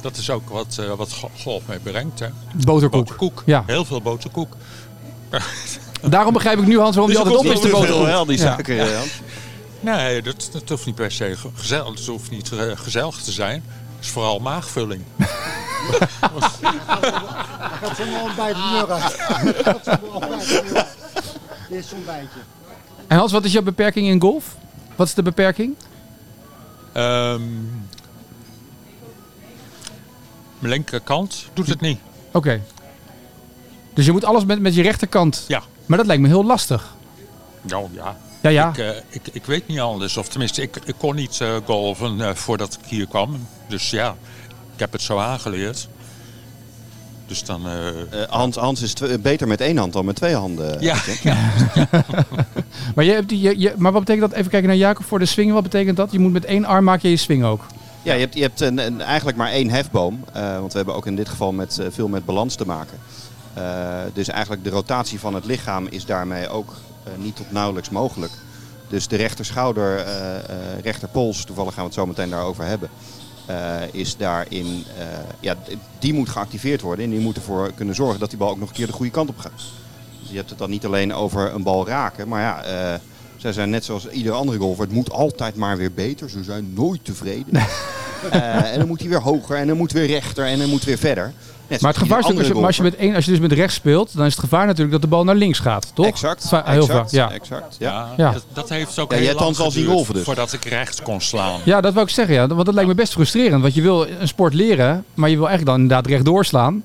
dat 0.00 0.16
is 0.16 0.30
ook 0.30 0.48
wat, 0.48 0.78
eh, 0.80 0.92
wat 0.94 1.12
go- 1.12 1.30
golf 1.38 1.62
mee 1.66 1.78
brengt. 1.78 2.18
Hè. 2.20 2.26
Boterkoek. 2.64 3.00
Boterkoek. 3.00 3.42
Ja. 3.46 3.62
Heel 3.66 3.84
veel 3.84 4.00
boterkoek. 4.02 4.56
Daarom 6.02 6.32
begrijp 6.32 6.58
ik 6.58 6.66
nu 6.66 6.78
Hans 6.78 6.96
waarom 6.96 7.12
Dus 7.14 7.22
die 7.22 7.32
altijd 7.32 7.50
op 7.50 7.56
is 7.56 7.60
de 7.70 7.76
boterkoek. 7.76 8.04
Wel, 8.06 8.24
die 8.24 8.38
Ja. 8.38 8.42
suiker, 8.42 8.78
eh, 8.80 8.96
Hans. 8.98 9.10
Nee, 9.80 10.22
dat, 10.22 10.48
dat 10.52 10.68
hoeft 10.68 10.86
niet 10.86 10.94
per 10.94 11.12
se 11.12 11.36
ge- 11.36 11.48
gezellig, 11.54 11.88
het 11.88 12.06
hoeft 12.06 12.30
niet 12.30 12.52
eh, 12.52 12.58
gezellig 12.74 13.16
te 13.22 13.32
zijn. 13.32 13.64
Het 13.96 14.04
is 14.04 14.10
vooral 14.10 14.38
maagvulling. 14.38 15.02
gaat 17.80 17.96
zonder 17.96 18.20
ontbijt 18.22 18.56
uit. 18.56 18.90
Uit. 19.66 19.84
Dit 21.68 21.78
is 21.78 21.88
zo'n 21.88 22.04
bijtje. 22.04 22.38
En 23.06 23.16
Hans, 23.18 23.32
wat 23.32 23.44
is 23.44 23.52
jouw 23.52 23.62
beperking 23.62 24.06
in 24.06 24.20
golf? 24.20 24.56
Wat 24.96 25.06
is 25.06 25.14
de 25.14 25.22
beperking? 25.22 25.74
Ehm, 26.92 27.42
mijn 30.58 30.72
linkerkant 30.72 31.48
doet 31.52 31.66
het 31.68 31.80
niet. 31.80 31.98
Oké. 32.32 32.62
Dus 33.94 34.06
je 34.06 34.12
moet 34.12 34.24
alles 34.24 34.44
met, 34.44 34.60
met 34.60 34.74
je 34.74 34.82
rechterkant. 34.82 35.44
Ja. 35.48 35.62
Maar 35.86 35.98
dat 35.98 36.06
lijkt 36.06 36.22
me 36.22 36.28
heel 36.28 36.44
lastig. 36.44 36.94
Nou 37.60 37.88
ja, 37.92 38.16
Ja, 38.40 38.50
ja. 38.50 38.68
Ik, 38.68 38.78
eh, 38.78 38.88
ik, 39.08 39.22
ik 39.32 39.44
weet 39.44 39.66
niet 39.68 39.80
anders. 39.80 40.16
Of 40.16 40.28
tenminste, 40.28 40.62
ik, 40.62 40.76
ik 40.84 40.94
kon 40.98 41.14
niet 41.14 41.40
eh, 41.40 41.56
golven 41.64 42.20
eh, 42.20 42.34
voordat 42.34 42.78
ik 42.82 42.88
hier 42.88 43.06
kwam. 43.06 43.46
Dus 43.68 43.90
ja, 43.90 44.14
ik 44.74 44.78
heb 44.80 44.92
het 44.92 45.02
zo 45.02 45.18
aangeleerd. 45.18 45.88
Dus 47.26 47.44
dan... 47.44 47.66
eh, 47.66 47.88
Eh, 47.88 48.28
Hans, 48.28 48.56
Hans 48.56 48.82
is 48.82 48.92
beter 49.20 49.48
met 49.48 49.60
één 49.60 49.76
hand 49.76 49.92
dan 49.92 50.04
met 50.04 50.16
twee 50.16 50.34
handen. 50.34 50.80
ja, 50.80 50.96
Maar, 52.94 53.04
je 53.04 53.12
hebt 53.12 53.28
die, 53.28 53.40
je, 53.40 53.58
je- 53.58 53.74
maar 53.76 53.92
wat 53.92 54.04
betekent 54.04 54.30
dat? 54.30 54.38
Even 54.38 54.50
kijken 54.50 54.68
naar 54.68 54.78
Jacob 54.78 55.04
voor 55.04 55.18
de 55.18 55.26
swing. 55.26 55.52
Wat 55.52 55.62
betekent 55.62 55.96
dat? 55.96 56.12
Je 56.12 56.18
moet 56.18 56.32
met 56.32 56.44
één 56.44 56.64
arm 56.64 56.84
maak 56.84 57.02
je 57.02 57.10
je 57.10 57.16
swing 57.16 57.44
ook. 57.44 57.66
Ja, 58.02 58.12
je 58.14 58.20
hebt, 58.20 58.34
je 58.34 58.42
hebt 58.42 58.60
een, 58.60 58.78
een- 58.86 59.00
eigenlijk 59.00 59.36
maar 59.36 59.50
één 59.50 59.70
hefboom. 59.70 60.24
eh, 60.32 60.58
want 60.58 60.70
we 60.72 60.76
hebben 60.78 60.94
ook 60.94 61.06
in 61.06 61.16
dit 61.16 61.28
geval 61.28 61.52
met, 61.52 61.78
veel 61.90 62.08
met 62.08 62.24
balans 62.24 62.54
te 62.54 62.66
maken. 62.66 62.98
Eh, 63.54 63.62
dus 64.12 64.28
eigenlijk 64.28 64.64
de 64.64 64.70
rotatie 64.70 65.20
van 65.20 65.34
het 65.34 65.44
lichaam 65.44 65.86
is 65.86 66.04
daarmee 66.04 66.48
ook 66.48 66.74
niet 67.16 67.36
tot 67.36 67.52
nauwelijks 67.52 67.90
mogelijk. 67.90 68.32
Dus 68.88 69.08
de 69.08 69.16
rechterschouder, 69.16 69.98
eh 69.98 70.36
eh 70.36 70.44
rechterpols, 70.82 71.44
toevallig 71.44 71.74
gaan 71.74 71.82
we 71.82 71.88
het 71.88 71.98
zo 71.98 72.06
meteen 72.06 72.30
daarover 72.30 72.64
hebben, 72.64 72.90
eh, 73.46 73.80
is 73.92 74.16
daarin, 74.16 74.84
eh, 74.98 75.06
ja, 75.40 75.56
die 75.98 76.14
moet 76.14 76.28
geactiveerd 76.28 76.80
worden. 76.80 77.04
En 77.04 77.10
die 77.10 77.20
moet 77.20 77.36
ervoor 77.36 77.72
kunnen 77.72 77.94
zorgen 77.94 78.20
dat 78.20 78.28
die 78.28 78.38
bal 78.38 78.50
ook 78.50 78.58
nog 78.58 78.68
een 78.68 78.74
keer 78.74 78.86
de 78.86 78.92
goede 78.92 79.12
kant 79.12 79.28
op 79.28 79.38
gaat. 79.38 79.62
Dus 80.20 80.30
je 80.30 80.36
hebt 80.36 80.50
het 80.50 80.58
dan 80.58 80.70
niet 80.70 80.86
alleen 80.86 81.14
over 81.14 81.54
een 81.54 81.62
bal 81.62 81.86
raken, 81.86 82.28
maar 82.28 82.40
ja, 82.40 82.62
eh, 82.62 83.00
zij 83.36 83.52
zijn 83.52 83.70
net 83.70 83.84
zoals 83.84 84.08
ieder 84.08 84.32
andere 84.32 84.58
golfer. 84.58 84.84
Het 84.84 84.92
moet 84.92 85.10
altijd 85.10 85.56
maar 85.56 85.76
weer 85.76 85.92
beter. 85.92 86.30
Ze 86.30 86.44
zijn 86.44 86.72
nooit 86.74 87.04
tevreden. 87.04 87.62
Eh, 88.30 88.72
en 88.72 88.78
dan 88.78 88.88
moet 88.88 89.00
hij 89.00 89.08
weer 89.08 89.22
hoger 89.22 89.56
en 89.56 89.66
dan 89.66 89.76
moet 89.76 89.92
weer 89.92 90.06
rechter 90.06 90.46
en 90.46 90.58
dan 90.58 90.68
moet 90.68 90.84
weer 90.84 90.98
verder. 90.98 91.32
Net 91.68 91.80
Maar 91.80 91.90
het 91.92 92.00
gevaar 92.00 92.18
is 92.18 92.24
natuurlijk, 92.26 92.54
als 92.54 92.58
je, 92.60 92.66
als 92.66 92.76
je, 92.76 92.82
met 92.82 92.96
één, 92.96 93.14
als 93.14 93.24
je 93.24 93.30
dus 93.30 93.40
met 93.40 93.52
rechts 93.52 93.74
speelt, 93.74 94.16
dan 94.16 94.26
is 94.26 94.32
het 94.32 94.40
gevaar 94.40 94.66
natuurlijk 94.66 94.92
dat 94.92 95.00
de 95.00 95.06
bal 95.06 95.24
naar 95.24 95.34
links 95.34 95.58
gaat, 95.58 95.90
toch? 95.94 96.06
Exact. 96.06 96.48
Va- 96.48 96.62
Heel 96.66 96.80
exact, 96.80 96.98
vaak, 96.98 97.10
ja. 97.10 97.30
exact. 97.32 97.76
Ja. 97.78 97.90
ja, 97.90 98.12
Ja. 98.16 98.32
Dat, 98.32 98.44
dat 98.52 98.68
heeft 98.68 98.98
ook 98.98 99.10
Ja, 99.10 99.16
je 99.16 99.22
heel 99.22 99.30
hebt 99.38 99.58
lang 99.58 99.72
geduurd 99.72 99.88
golven 99.90 100.14
dus. 100.14 100.24
Voordat 100.24 100.52
ik 100.52 100.64
rechts 100.64 101.02
kon 101.02 101.20
slaan. 101.20 101.60
Ja, 101.64 101.80
dat 101.80 101.92
wil 101.94 102.02
ik 102.02 102.08
zeggen, 102.08 102.34
ja. 102.34 102.46
Want 102.46 102.64
dat 102.64 102.74
lijkt 102.74 102.88
me 102.88 102.94
best 102.94 103.12
frustrerend. 103.12 103.62
Want 103.62 103.74
je 103.74 103.82
wil 103.82 104.06
een 104.08 104.28
sport 104.28 104.54
leren, 104.54 105.04
maar 105.14 105.28
je 105.28 105.36
wil 105.36 105.48
eigenlijk 105.48 105.76
dan 105.76 105.82
inderdaad 105.82 106.10
rechtdoor 106.12 106.44
slaan. 106.44 106.82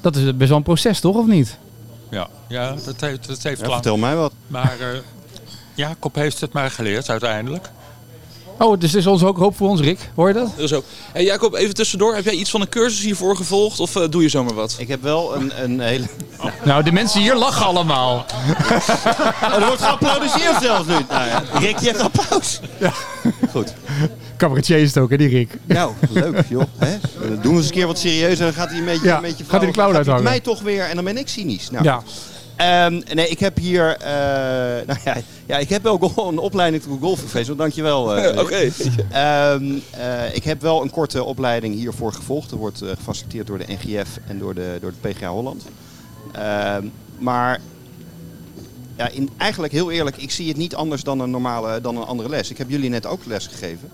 Dat 0.00 0.16
is 0.16 0.36
best 0.36 0.48
wel 0.48 0.58
een 0.58 0.64
proces, 0.64 1.00
toch? 1.00 1.16
Of 1.16 1.26
niet? 1.26 1.56
Ja, 2.10 2.28
ja 2.48 2.74
dat 2.84 3.00
heeft, 3.00 3.26
dat 3.26 3.42
heeft 3.42 3.60
Ja, 3.60 3.66
lang. 3.66 3.72
vertel 3.82 3.96
mij 3.96 4.16
wat. 4.16 4.32
Maar 4.46 4.76
eh, 4.80 4.86
Jacob 5.74 6.14
heeft 6.14 6.40
het 6.40 6.52
maar 6.52 6.70
geleerd 6.70 7.10
uiteindelijk. 7.10 7.70
Oh, 8.58 8.78
dus 8.80 8.92
er 8.92 8.98
is 8.98 9.06
ons 9.06 9.22
ook 9.22 9.36
hoop 9.38 9.56
voor 9.56 9.68
ons, 9.68 9.80
Rick. 9.80 9.98
Hoor 10.14 10.28
je 10.28 10.34
dat? 10.34 10.50
Dat 10.56 10.64
is 10.64 10.72
ook. 10.72 10.84
Hey, 11.12 11.24
Jacob, 11.24 11.54
even 11.54 11.74
tussendoor. 11.74 12.14
Heb 12.14 12.24
jij 12.24 12.32
iets 12.34 12.50
van 12.50 12.60
een 12.60 12.68
cursus 12.68 13.00
hiervoor 13.04 13.36
gevolgd 13.36 13.80
of 13.80 13.96
eh, 13.96 14.02
doe 14.10 14.22
je 14.22 14.28
zomaar 14.28 14.54
wat? 14.54 14.74
Ik 14.78 14.88
heb 14.88 15.02
wel 15.02 15.34
een, 15.36 15.52
een 15.62 15.80
hele... 15.80 16.04
Nou, 16.64 16.82
de 16.82 16.92
mensen 16.92 17.20
hier 17.20 17.34
lachen 17.34 17.66
allemaal. 17.66 18.24
Oh, 19.42 19.54
er 19.60 19.66
wordt 19.66 19.82
geapplaudisseerd 19.82 20.62
zelfs 20.62 20.86
nu. 20.88 20.94
Nou 21.08 21.26
ja, 21.28 21.42
Rick, 21.52 21.78
je 21.78 21.86
hebt 21.86 22.00
applaus. 22.00 22.60
Goed. 23.50 23.74
Cabaretier 24.36 24.78
is 24.78 24.94
het 24.94 24.98
ook, 25.02 25.10
hè, 25.10 25.16
die 25.16 25.28
Rick. 25.28 25.50
Nou, 25.64 25.92
leuk 26.10 26.44
joh. 26.48 26.62
Hè? 26.78 26.96
Dan 27.20 27.38
doen 27.42 27.52
we 27.52 27.56
eens 27.58 27.66
een 27.66 27.72
keer 27.72 27.86
wat 27.86 27.98
serieus 27.98 28.38
en 28.38 28.44
dan 28.44 28.54
gaat 28.54 28.68
hij 28.68 28.78
een 28.78 28.84
beetje, 28.84 29.06
Ja, 29.06 29.16
een 29.16 29.22
beetje 29.22 29.44
gaat 29.44 29.60
hij 29.60 29.66
de 29.70 29.76
clown 29.76 29.96
uithangen. 29.96 30.22
mij 30.22 30.40
toch 30.40 30.60
weer 30.60 30.84
en 30.84 30.94
dan 30.94 31.04
ben 31.04 31.16
ik 31.16 31.28
cynisch. 31.28 31.70
Nou, 31.70 31.84
Ja. 31.84 32.02
Ehm, 32.56 33.00
nee, 33.14 33.28
ik 33.28 33.38
heb 33.38 33.56
hier... 33.58 33.96
eh, 33.96 34.10
nou 34.88 34.98
ja, 35.04 35.16
ja, 35.46 35.56
ik 35.58 35.68
heb 35.68 35.82
wel 35.82 35.98
go- 35.98 36.28
een 36.28 36.38
opleiding 36.38 36.82
tot 36.82 36.98
golfprofessor. 37.00 37.56
Dankjewel. 37.56 38.16
eh, 38.16 38.38
Oké. 38.42 38.70
Ehm, 39.10 39.64
eh, 39.90 40.34
ik 40.34 40.44
heb 40.44 40.60
wel 40.62 40.82
een 40.82 40.90
korte 40.90 41.24
opleiding 41.24 41.74
hiervoor 41.74 42.12
gevolgd. 42.12 42.50
Dat 42.50 42.58
wordt 42.58 42.82
eh, 42.82 42.88
gefaciliteerd 42.96 43.46
door 43.46 43.58
de 43.58 43.66
NGF 43.68 44.08
en 44.26 44.38
door 44.38 44.54
de, 44.54 44.78
door 44.80 44.92
de 45.00 45.08
PGA 45.08 45.28
Holland. 45.28 45.64
Ehm, 46.32 46.84
maar 47.18 47.60
ja, 48.96 49.08
in, 49.08 49.30
eigenlijk 49.36 49.72
heel 49.72 49.90
eerlijk, 49.90 50.16
ik 50.16 50.30
zie 50.30 50.48
het 50.48 50.56
niet 50.56 50.74
anders 50.74 51.02
dan 51.02 51.20
een 51.20 51.30
normale, 51.30 51.80
dan 51.80 51.96
een 51.96 52.04
andere 52.04 52.28
les. 52.28 52.50
Ik 52.50 52.58
heb 52.58 52.70
jullie 52.70 52.90
net 52.90 53.06
ook 53.06 53.20
les 53.24 53.46
gegeven. 53.46 53.88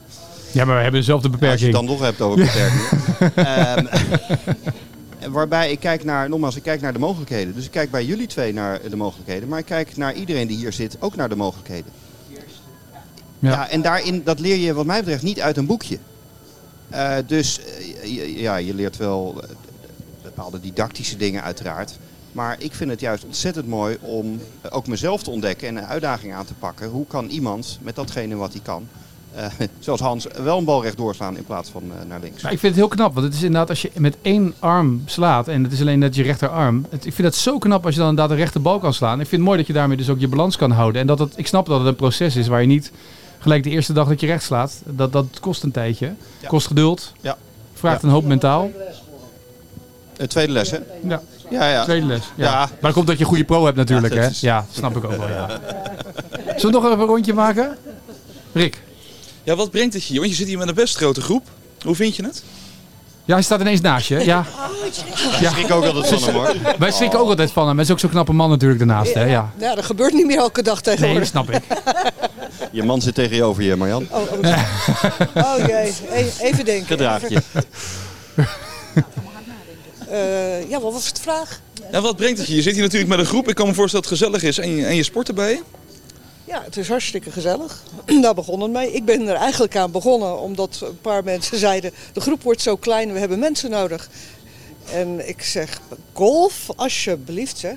ja, 0.52 0.64
maar 0.64 0.76
we 0.76 0.82
hebben 0.82 1.00
dezelfde 1.00 1.28
Als 1.28 1.38
je 1.40 1.46
het 1.46 1.58
beperking. 1.58 1.72
dan 1.72 1.86
toch 1.86 2.00
hebt 2.00 2.20
over 2.20 2.38
beperkingen. 2.44 3.88
Waarbij 5.30 5.70
ik 5.70 5.80
kijk 5.80 6.04
naar, 6.04 6.28
nogmaals, 6.28 6.56
ik 6.56 6.62
kijk 6.62 6.80
naar 6.80 6.92
de 6.92 6.98
mogelijkheden. 6.98 7.54
Dus 7.54 7.64
ik 7.64 7.70
kijk 7.70 7.90
bij 7.90 8.04
jullie 8.04 8.26
twee 8.26 8.52
naar 8.52 8.90
de 8.90 8.96
mogelijkheden. 8.96 9.48
Maar 9.48 9.58
ik 9.58 9.64
kijk 9.64 9.96
naar 9.96 10.14
iedereen 10.14 10.46
die 10.46 10.56
hier 10.56 10.72
zit 10.72 10.96
ook 11.00 11.16
naar 11.16 11.28
de 11.28 11.36
mogelijkheden. 11.36 11.92
Ja. 13.38 13.50
Ja. 13.50 13.68
en 13.68 13.82
daarin, 13.82 14.22
dat 14.24 14.40
leer 14.40 14.56
je 14.56 14.74
wat 14.74 14.86
mij 14.86 14.98
betreft 14.98 15.22
niet 15.22 15.40
uit 15.40 15.56
een 15.56 15.66
boekje. 15.66 15.98
Eh, 16.92 17.16
dus 17.26 17.60
eh, 17.60 18.40
ja, 18.40 18.56
je 18.56 18.74
leert 18.74 18.96
wel 18.96 19.42
eh, 19.42 19.48
bepaalde 20.22 20.60
didactische 20.60 21.16
dingen 21.16 21.42
uiteraard. 21.42 21.98
Maar 22.32 22.56
ik 22.60 22.74
vind 22.74 22.90
het 22.90 23.00
juist 23.00 23.24
ontzettend 23.24 23.66
mooi 23.66 23.98
om 24.00 24.40
ook 24.70 24.86
mezelf 24.86 25.22
te 25.22 25.30
ontdekken 25.30 25.68
en 25.68 25.76
een 25.76 25.86
uitdaging 25.86 26.34
aan 26.34 26.44
te 26.44 26.54
pakken. 26.54 26.88
Hoe 26.88 27.06
kan 27.06 27.28
iemand 27.28 27.78
met 27.80 27.94
datgene 27.94 28.34
wat 28.34 28.52
hij 28.52 28.62
kan, 28.62 28.88
eh, 29.34 29.44
zoals 29.78 30.00
Hans, 30.00 30.26
wel 30.42 30.58
een 30.58 30.64
bal 30.64 30.82
recht 30.82 30.96
doorslaan 30.96 31.36
in 31.36 31.44
plaats 31.44 31.70
van 31.70 31.82
eh, 31.82 32.06
naar 32.08 32.20
links. 32.20 32.42
Maar 32.42 32.52
ik 32.52 32.58
vind 32.58 32.74
het 32.74 32.84
heel 32.84 32.90
knap, 32.96 33.14
want 33.14 33.26
het 33.26 33.34
is 33.34 33.42
inderdaad 33.42 33.68
als 33.68 33.82
je 33.82 33.90
met 33.94 34.16
één 34.22 34.54
arm 34.58 35.02
slaat 35.06 35.48
en 35.48 35.62
het 35.62 35.72
is 35.72 35.80
alleen 35.80 35.98
net 35.98 36.14
je 36.14 36.22
rechterarm. 36.22 36.86
Het, 36.90 37.06
ik 37.06 37.12
vind 37.12 37.26
het 37.28 37.36
zo 37.36 37.58
knap 37.58 37.84
als 37.84 37.94
je 37.94 38.00
dan 38.00 38.08
inderdaad 38.08 38.32
een 38.36 38.42
rechterbal 38.42 38.78
kan 38.78 38.94
slaan. 38.94 39.20
Ik 39.20 39.26
vind 39.26 39.30
het 39.40 39.40
mooi 39.40 39.58
dat 39.58 39.66
je 39.66 39.72
daarmee 39.72 39.96
dus 39.96 40.08
ook 40.10 40.20
je 40.20 40.28
balans 40.28 40.56
kan 40.56 40.70
houden. 40.70 41.00
En 41.00 41.06
dat 41.06 41.18
het, 41.18 41.32
ik 41.36 41.46
snap 41.46 41.66
dat 41.66 41.78
het 41.78 41.88
een 41.88 41.96
proces 41.96 42.36
is 42.36 42.48
waar 42.48 42.60
je 42.60 42.66
niet 42.66 42.92
gelijk 43.38 43.62
de 43.62 43.70
eerste 43.70 43.92
dag 43.92 44.08
dat 44.08 44.20
je 44.20 44.26
recht 44.26 44.42
slaat. 44.44 44.82
Dat, 44.84 45.12
dat 45.12 45.26
kost 45.40 45.62
een 45.62 45.70
tijdje. 45.72 46.12
Ja. 46.40 46.48
Kost 46.48 46.66
geduld. 46.66 47.12
Ja. 47.20 47.36
Vraagt 47.74 48.02
Ja. 48.02 48.08
een 48.08 48.14
hoop 48.14 48.24
mentaal. 48.24 48.70
Eh, 50.16 50.26
tweede 50.26 50.52
les, 50.52 50.70
hè? 50.70 50.78
Ja, 51.08 51.22
Ja, 51.50 51.68
ja. 51.68 51.84
tweede 51.84 52.06
les. 52.06 52.22
Ja. 52.34 52.44
Ja. 52.44 52.58
Maar 52.58 52.68
dat 52.80 52.92
komt 52.92 53.06
dat 53.06 53.16
je 53.16 53.22
een 53.22 53.28
goede 53.28 53.44
pro 53.44 53.64
hebt 53.64 53.76
natuurlijk. 53.76 54.12
Ja, 54.14 54.18
hè? 54.18 54.24
dat 54.26 54.34
is- 54.34 54.40
ja, 54.40 54.66
snap 54.70 54.96
ik 54.96 55.04
ook 55.04 55.16
wel. 55.16 55.28
Ja. 55.28 55.46
Zullen 56.56 56.60
we 56.62 56.70
nog 56.70 56.84
even 56.84 56.98
een 57.00 57.06
rondje 57.06 57.34
maken? 57.34 57.76
Rick. 58.52 58.82
Ja, 59.42 59.56
wat 59.56 59.70
brengt 59.70 59.94
het 59.94 60.04
je? 60.06 60.18
Want 60.18 60.30
je 60.30 60.36
zit 60.36 60.46
hier 60.46 60.58
met 60.58 60.68
een 60.68 60.74
best 60.74 60.96
grote 60.96 61.20
groep. 61.20 61.46
Hoe 61.82 61.94
vind 61.94 62.16
je 62.16 62.24
het? 62.24 62.42
Ja, 63.24 63.34
hij 63.34 63.42
staat 63.42 63.60
ineens 63.60 63.80
naast 63.80 64.08
je. 64.08 64.18
Ja. 64.24 64.46
Ik 65.40 65.48
schrik 65.48 65.70
ook 65.70 65.84
altijd 65.84 66.06
van 66.20 66.22
hem, 66.22 66.34
hoor. 66.34 66.54
Wij 66.78 66.90
schrikken 66.90 67.18
ook 67.20 67.28
altijd 67.28 67.50
van 67.52 67.66
hem. 67.66 67.76
Hij 67.76 67.84
is 67.84 67.90
ook 67.90 67.98
zo'n 67.98 68.10
knappe 68.10 68.32
man 68.32 68.50
natuurlijk 68.50 68.78
daarnaast. 68.78 69.14
Hè? 69.14 69.24
Ja. 69.24 69.52
Ja, 69.58 69.74
dat 69.74 69.84
gebeurt 69.84 70.12
niet 70.12 70.26
meer 70.26 70.36
elke 70.38 70.62
dag 70.62 70.82
Nee, 70.84 70.94
tegenwoordig. 70.96 71.30
dat 71.30 71.44
snap 71.44 71.50
ik. 71.56 71.62
Je 72.72 72.82
man 72.82 73.00
zit 73.00 73.14
tegenover 73.14 73.62
je, 73.62 73.76
Marjan. 73.76 74.06
Oh, 74.10 74.20
oh, 74.20 74.38
oh 75.46 75.66
jee, 75.66 75.92
E- 76.12 76.30
even 76.38 76.64
denken. 76.64 76.86
Gedraag 76.86 77.28
je. 77.28 77.42
Eh, 80.08 80.68
ja, 80.70 80.80
wat 80.80 80.92
was 80.92 81.12
de 81.12 81.20
vraag? 81.20 81.60
Ja, 81.92 82.00
wat 82.00 82.16
brengt 82.16 82.38
het 82.38 82.46
je? 82.48 82.54
Je 82.54 82.62
zit 82.62 82.72
hier 82.72 82.82
natuurlijk 82.82 83.10
met 83.10 83.18
een 83.18 83.26
groep. 83.26 83.48
Ik 83.48 83.54
kan 83.54 83.66
me 83.66 83.74
voorstellen 83.74 84.08
dat 84.08 84.18
het 84.20 84.20
gezellig 84.30 84.42
is. 84.48 84.58
En 84.58 84.76
je, 84.76 84.86
en 84.86 84.96
je 84.96 85.02
sport 85.02 85.28
erbij. 85.28 85.60
Ja, 86.52 86.62
het 86.64 86.76
is 86.76 86.88
hartstikke 86.88 87.30
gezellig. 87.30 87.82
Daar 88.22 88.34
begon 88.34 88.60
het 88.60 88.70
mee. 88.70 88.92
Ik 88.92 89.04
ben 89.04 89.28
er 89.28 89.34
eigenlijk 89.34 89.76
aan 89.76 89.90
begonnen 89.90 90.40
omdat 90.40 90.80
een 90.80 91.00
paar 91.00 91.24
mensen 91.24 91.58
zeiden... 91.58 91.92
de 92.12 92.20
groep 92.20 92.42
wordt 92.42 92.60
zo 92.60 92.76
klein, 92.76 93.12
we 93.12 93.18
hebben 93.18 93.38
mensen 93.38 93.70
nodig. 93.70 94.08
En 94.92 95.28
ik 95.28 95.42
zeg, 95.42 95.80
golf, 96.12 96.70
alsjeblieft 96.76 97.58
zeg. 97.58 97.76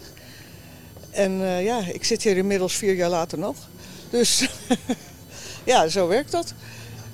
En 1.12 1.42
eh, 1.42 1.64
ja, 1.64 1.80
ik 1.92 2.04
zit 2.04 2.24
hier 2.24 2.38
inmiddels 2.38 2.76
vier 2.76 2.94
jaar 2.96 3.10
later 3.10 3.38
nog. 3.38 3.56
Dus 4.10 4.48
ja, 5.64 5.88
zo 5.88 6.08
werkt 6.08 6.32
dat. 6.32 6.54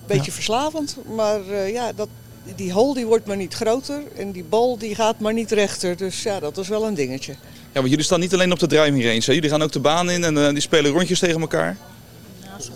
Beetje 0.05 0.31
verslavend, 0.31 0.95
maar 1.15 1.49
eh, 1.49 1.71
ja, 1.71 1.93
dat, 1.93 2.09
die 2.55 2.71
hole 2.71 2.93
die 2.93 3.05
wordt 3.05 3.25
maar 3.25 3.37
niet 3.37 3.53
groter 3.53 4.03
en 4.15 4.31
die 4.31 4.43
bal 4.43 4.77
die 4.77 4.95
gaat 4.95 5.19
maar 5.19 5.33
niet 5.33 5.51
rechter. 5.51 5.97
Dus 5.97 6.23
ja, 6.23 6.39
dat 6.39 6.57
is 6.57 6.67
wel 6.67 6.87
een 6.87 6.93
dingetje. 6.93 7.35
Ja, 7.73 7.79
want 7.79 7.89
jullie 7.89 8.05
staan 8.05 8.19
niet 8.19 8.33
alleen 8.33 8.51
op 8.51 8.59
de 8.59 8.67
driving 8.67 9.03
range. 9.03 9.21
Hè? 9.25 9.33
Jullie 9.33 9.49
gaan 9.49 9.61
ook 9.61 9.71
de 9.71 9.79
baan 9.79 10.09
in 10.09 10.23
en 10.23 10.37
eh, 10.45 10.49
die 10.49 10.59
spelen 10.61 10.91
rondjes 10.91 11.19
tegen 11.19 11.41
elkaar. 11.41 11.77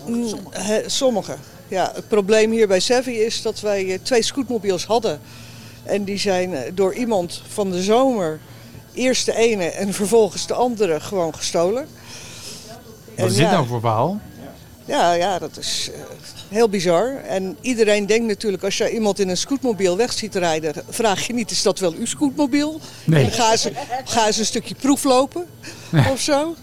Mm, 0.06 0.26
he- 0.50 0.88
Sommige. 0.88 1.36
Ja, 1.68 1.92
het 1.94 2.08
probleem 2.08 2.50
hier 2.50 2.68
bij 2.68 2.80
Sevi 2.80 3.12
is 3.20 3.42
dat 3.42 3.60
wij 3.60 3.92
eh, 3.92 3.98
twee 4.02 4.22
scootmobiels 4.22 4.84
hadden. 4.84 5.20
En 5.82 6.04
die 6.04 6.18
zijn 6.18 6.54
eh, 6.54 6.70
door 6.74 6.94
iemand 6.94 7.42
van 7.48 7.70
de 7.70 7.82
zomer 7.82 8.40
eerst 8.94 9.26
de 9.26 9.36
ene 9.36 9.64
en 9.64 9.92
vervolgens 9.94 10.46
de 10.46 10.54
andere 10.54 11.00
gewoon 11.00 11.34
gestolen. 11.34 11.86
Wat 12.64 13.14
En 13.14 13.26
is 13.26 13.34
dit 13.36 13.50
nou 13.50 13.66
voor 13.66 13.80
verhaal? 13.80 14.20
Ja, 14.86 15.12
ja, 15.12 15.38
dat 15.38 15.56
is 15.56 15.90
eh, 15.94 16.00
heel 16.48 16.68
bizar. 16.68 17.16
En 17.28 17.56
iedereen 17.60 18.06
denkt 18.06 18.26
natuurlijk, 18.26 18.64
als 18.64 18.76
je 18.76 18.90
iemand 18.90 19.18
in 19.18 19.28
een 19.28 19.36
scootmobiel 19.36 19.96
weg 19.96 20.12
ziet 20.12 20.34
rijden, 20.34 20.74
vraag 20.88 21.26
je 21.26 21.32
niet, 21.32 21.50
is 21.50 21.62
dat 21.62 21.78
wel 21.78 21.92
uw 21.92 22.06
scootmobiel? 22.06 22.80
Nee. 23.04 23.24
En 23.24 23.30
ga 23.30 23.56
ze, 23.56 23.72
ga 24.04 24.32
ze 24.32 24.40
een 24.40 24.46
stukje 24.46 24.74
proef 24.74 25.04
lopen 25.04 25.46
of 26.12 26.20
zo. 26.20 26.54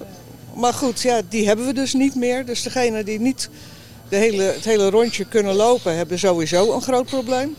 Maar 0.54 0.74
goed, 0.74 1.02
ja, 1.02 1.22
die 1.30 1.48
hebben 1.48 1.66
we 1.66 1.74
dus 1.74 1.94
niet 1.94 2.16
meer. 2.16 2.46
Dus 2.46 2.64
degene 2.64 3.04
die 3.04 3.20
niet 3.20 3.50
de 4.10 4.16
hele, 4.16 4.44
het 4.44 4.66
hele 4.66 4.90
rondje 4.90 5.26
kunnen 5.26 5.56
lopen, 5.56 5.96
hebben 5.96 6.20
sowieso 6.20 6.74
een 6.74 6.82
groot 6.82 7.06
probleem. 7.06 7.56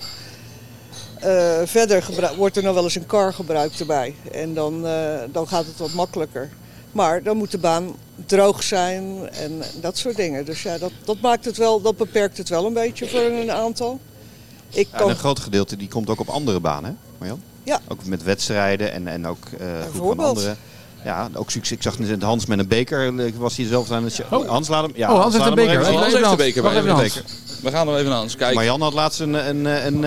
Eh, 1.21 1.61
verder 1.65 2.05
wordt 2.37 2.57
er 2.57 2.63
nog 2.63 2.75
wel 2.75 2.85
eens 2.85 2.95
een 2.95 3.07
car 3.07 3.33
gebruikt 3.33 3.81
erbij. 3.81 4.15
En 4.33 4.55
dan, 4.55 4.87
eh, 4.87 5.21
dan 5.33 5.49
gaat 5.49 5.67
het 5.67 5.77
wat 5.77 5.93
makkelijker. 5.93 6.51
Maar 6.93 7.23
dan 7.23 7.37
moet 7.37 7.51
de 7.51 7.59
baan 7.59 7.95
droog 8.27 8.63
zijn 8.63 9.29
en 9.33 9.63
dat 9.81 9.99
soort 9.99 10.17
dingen. 10.17 10.45
Dus 10.45 10.63
ja, 10.63 10.79
dat, 10.79 10.91
dat, 11.05 11.17
maakt 11.21 11.45
het 11.45 11.57
wel, 11.57 11.81
dat 11.81 11.97
beperkt 11.97 12.39
het 12.39 12.49
wel 12.49 12.67
een 12.67 12.73
beetje 12.73 13.09
voor 13.09 13.21
een 13.21 13.51
aantal. 13.53 14.01
Ik 14.71 14.87
Ja, 14.91 14.93
en 14.93 14.99
kan, 14.99 15.11
een 15.11 15.17
groot 15.17 15.41
gedeelte 15.41 15.77
die 15.77 15.89
komt 15.89 16.11
ook 16.11 16.21
op 16.21 16.29
andere 16.29 16.61
banen, 16.61 16.91
hè, 16.91 16.97
Marjan? 17.19 17.41
Ja. 17.63 17.81
Ook 17.89 18.05
met 18.05 18.23
wedstrijden 18.23 18.93
en, 18.93 19.07
en 19.09 19.27
ook 19.27 19.45
eh 19.45 19.59
groep 19.59 19.81
van 19.83 19.91
Bijvoorbeeld. 19.91 20.29
anderen. 20.29 20.57
Ja, 21.05 21.29
ook 21.35 21.51
succes. 21.51 21.77
Ik 21.77 21.83
zag 21.83 21.99
net 21.99 22.23
Hans 22.23 22.47
met 22.47 22.59
een 22.59 22.69
beker. 22.69 23.19
eh, 23.27 23.33
Was 23.37 23.57
hij 23.57 23.67
zelf 23.67 23.91
aan 23.91 24.05
het... 24.05 24.13
show- 24.13 24.33
Oh. 24.33 24.49
Hans 24.49 24.69
laat 24.69 24.83
hem... 24.83 24.93
Ja, 24.95 25.13
Oh, 25.13 25.21
Hans 25.21 25.33
heeft 25.35 25.47
een 25.47 25.55
nog 25.57 25.67
beker. 25.67 25.85
Hans 25.87 26.13
heeft 26.13 26.31
de 26.31 26.37
beker 26.37 26.63
bij. 26.63 26.81
Hans. 26.81 27.23
We 27.63 27.71
gaan 27.71 27.89
er 27.89 27.97
even 27.97 28.13
aan 28.13 28.23
eens 28.23 28.37
kijken. 28.37 28.57
Marjan 28.57 28.81
had 28.81 28.93
laatst 28.93 29.21
een, 29.21 29.35
een, 29.49 29.65
een, 29.65 29.87
een, 29.87 30.03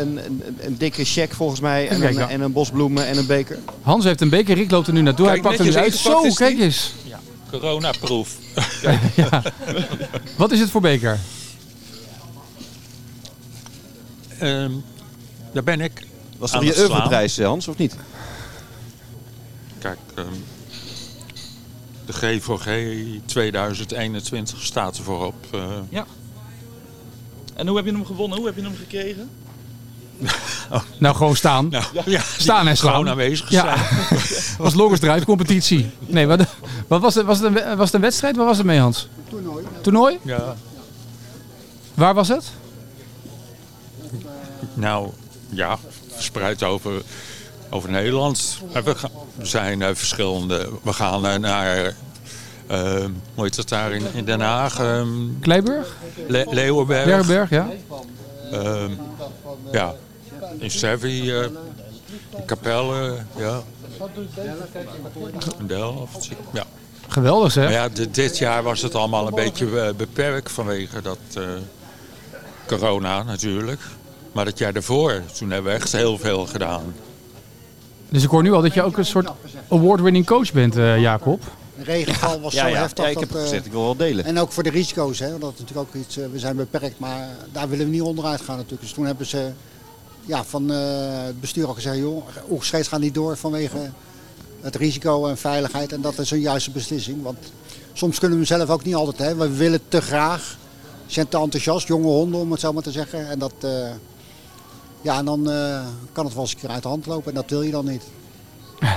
een, 0.00 0.16
een, 0.16 0.42
een 0.60 0.76
dikke 0.78 1.04
check 1.04 1.32
volgens 1.32 1.60
mij. 1.60 1.88
En 1.88 2.02
een, 2.02 2.18
en 2.18 2.40
een 2.40 2.52
bos 2.52 2.70
bloemen 2.70 3.06
en 3.06 3.18
een 3.18 3.26
beker. 3.26 3.58
Hans 3.82 4.04
heeft 4.04 4.20
een 4.20 4.28
beker, 4.28 4.54
Rick 4.54 4.70
loopt 4.70 4.86
er 4.86 4.92
nu 4.92 5.00
naartoe. 5.02 5.26
Kijk, 5.26 5.40
hij 5.42 5.50
pakt 5.50 5.62
hem 5.64 5.72
nu 5.74 5.82
uit. 5.82 5.94
Zo, 5.94 6.20
kijk 6.34 6.58
eens. 6.58 6.92
Coronaproef. 7.60 8.36
Wat 10.36 10.52
is 10.52 10.60
het 10.60 10.70
voor 10.70 10.80
beker? 10.80 11.18
Ehm, 14.38 14.72
daar 15.52 15.62
ben 15.62 15.80
ik. 15.80 16.06
Was 16.38 16.50
toch 16.50 16.64
je 16.64 16.78
oeuvreprijs, 16.78 17.38
eh, 17.38 17.46
Hans, 17.46 17.68
of 17.68 17.76
niet? 17.76 17.96
Kijk, 19.78 19.98
ehm, 20.14 20.26
de 22.06 22.12
G 22.12 22.42
voor 22.42 22.58
G 22.58 22.66
2021 23.26 24.62
staat 24.62 24.96
er 24.98 25.04
voorop. 25.04 25.34
eh. 25.50 25.60
En 27.54 27.66
hoe 27.66 27.76
heb 27.76 27.86
je 27.86 27.92
hem 27.92 28.06
gewonnen? 28.06 28.38
Hoe 28.38 28.46
heb 28.46 28.56
je 28.56 28.62
hem 28.62 28.76
gekregen? 28.76 29.30
Nou, 30.98 31.14
gewoon 31.16 31.36
staan. 31.36 31.68
nou, 31.68 31.84
ja, 32.04 32.20
Staan 32.38 32.68
en 32.68 32.76
slaan. 32.76 32.92
Gewoon 32.92 33.08
aanwezig 33.08 33.50
Ja. 33.50 33.76
zijn. 33.76 34.20
was 34.58 34.74
longest 34.74 35.02
drive 35.02 35.24
competitie. 35.24 35.90
Nee, 36.06 36.26
wat, 36.26 36.40
wat 36.88 37.00
was, 37.00 37.14
het, 37.14 37.26
was, 37.26 37.38
het 37.38 37.46
een, 37.56 37.76
was 37.76 37.86
het 37.86 37.94
een 37.94 38.00
wedstrijd? 38.00 38.36
Waar 38.36 38.46
was 38.46 38.56
het 38.56 38.66
mee, 38.66 38.78
Hans? 38.78 39.08
Toernooi. 39.30 39.64
Toernooi? 39.80 40.18
Ja. 40.22 40.54
Waar 41.94 42.14
was 42.14 42.28
het? 42.28 42.44
Nou, 44.74 45.10
ja, 45.48 45.78
verspreid 46.14 46.62
over, 46.62 47.02
over 47.70 47.90
Nederland. 47.90 48.58
We, 48.84 48.94
zijn 49.42 49.82
eh, 49.82 49.88
verschillende. 49.94 50.68
We 50.82 50.92
gaan 50.92 51.26
eh, 51.26 51.36
naar, 51.38 51.94
ehm 52.66 53.10
hoe 53.34 53.44
heet 53.44 53.56
dat 53.56 53.68
daar 53.68 53.92
in, 53.92 54.04
in 54.14 54.24
Den 54.24 54.40
Haag? 54.40 54.78
ehm, 54.78 55.08
Kleiburg? 55.40 55.96
Le- 56.28 56.44
Leeuwenberg. 56.50 57.04
Bergenberg, 57.04 57.50
ja. 57.50 57.68
Ehm, 58.52 58.90
ja, 59.72 59.94
in 60.58 60.70
Sevi, 60.70 61.30
eh, 61.30 61.42
in 62.36 62.44
Capelle, 62.46 63.16
ja. 63.36 63.62
In 65.58 65.66
Delft, 65.66 66.28
ja. 66.52 66.64
Geweldig, 67.08 67.56
Maar 67.56 67.64
hè? 67.68 67.72
ja, 67.72 67.88
di- 67.88 68.10
dit 68.10 68.38
jaar 68.38 68.62
was 68.62 68.82
het 68.82 68.94
allemaal 68.94 69.26
een 69.26 69.34
beetje 69.34 69.80
eh, 69.80 69.94
beperkt 69.94 70.52
vanwege 70.52 71.02
dat 71.02 71.18
eh, 71.34 71.42
corona 72.66 73.22
natuurlijk. 73.22 73.80
Maar 74.32 74.46
het 74.46 74.58
jaar 74.58 74.72
daarvoor, 74.72 75.22
toen 75.38 75.50
hebben 75.50 75.72
we 75.72 75.78
echt 75.78 75.92
heel 75.92 76.18
veel 76.18 76.46
gedaan. 76.46 76.94
Dus 78.08 78.22
ik 78.22 78.28
hoor 78.28 78.42
nu 78.42 78.52
al 78.52 78.62
dat 78.62 78.74
je 78.74 78.82
ook 78.82 78.96
een 78.98 79.06
soort 79.06 79.28
award-winning 79.68 80.26
coach 80.26 80.52
bent, 80.52 80.76
eh, 80.76 81.00
Jacob. 81.00 81.42
De 81.76 81.84
regenval 81.84 82.40
was 82.40 82.52
ja, 82.52 82.62
zo 82.62 82.68
ja. 82.68 82.78
heftig. 82.80 83.04
ja, 83.04 83.10
ik 83.10 83.14
dat, 83.18 83.22
heb 83.28 83.34
eh, 83.36 83.42
gezegd, 83.42 83.66
ik 83.66 83.72
wil 83.72 83.82
wel 83.82 83.96
delen. 83.96 84.24
En 84.24 84.38
ook 84.38 84.52
voor 84.52 84.62
de 84.62 84.70
risico's, 84.70 85.18
hè, 85.18 85.28
want 85.30 85.40
dat 85.40 85.52
is 85.52 85.58
natuurlijk 85.60 85.88
ook 85.88 86.02
iets, 86.02 86.16
we 86.16 86.38
zijn 86.38 86.56
beperkt, 86.56 86.98
maar 86.98 87.28
daar 87.52 87.68
willen 87.68 87.84
we 87.86 87.92
niet 87.92 88.02
onderuit 88.02 88.40
gaan 88.40 88.54
natuurlijk. 88.56 88.82
Dus 88.82 88.92
toen 88.92 89.06
hebben 89.06 89.26
ze 89.26 89.50
ja, 90.26 90.44
van 90.44 90.72
eh, 90.72 90.78
het 91.24 91.40
bestuur 91.40 91.66
al 91.66 91.74
gezegd, 91.74 91.96
joh, 91.96 92.24
oogstreeks 92.48 92.88
gaan 92.88 93.00
niet 93.00 93.14
door 93.14 93.36
vanwege 93.36 93.90
het 94.60 94.76
risico 94.76 95.26
en 95.26 95.36
veiligheid. 95.36 95.92
En 95.92 96.00
dat 96.00 96.18
is 96.18 96.30
een 96.30 96.40
juiste 96.40 96.70
beslissing, 96.70 97.22
want 97.22 97.38
soms 97.92 98.18
kunnen 98.18 98.38
we 98.38 98.44
zelf 98.44 98.68
ook 98.68 98.84
niet 98.84 98.94
altijd, 98.94 99.18
hè. 99.18 99.36
we 99.36 99.56
willen 99.56 99.80
te 99.88 100.00
graag, 100.00 100.56
zijn 101.06 101.28
te 101.28 101.38
enthousiast, 101.38 101.86
jonge 101.86 102.06
honden 102.06 102.40
om 102.40 102.50
het 102.50 102.60
zo 102.60 102.72
maar 102.72 102.82
te 102.82 102.90
zeggen. 102.90 103.28
En 103.28 103.38
dat, 103.38 103.52
eh, 103.60 103.90
ja, 105.02 105.18
en 105.18 105.24
dan 105.24 105.50
eh, 105.50 105.86
kan 106.12 106.24
het 106.24 106.34
wel 106.34 106.42
eens 106.42 106.52
een 106.52 106.60
keer 106.60 106.70
uit 106.70 106.82
de 106.82 106.88
hand 106.88 107.06
lopen 107.06 107.28
en 107.28 107.34
dat 107.34 107.50
wil 107.50 107.62
je 107.62 107.70
dan 107.70 107.84
niet. 107.84 108.02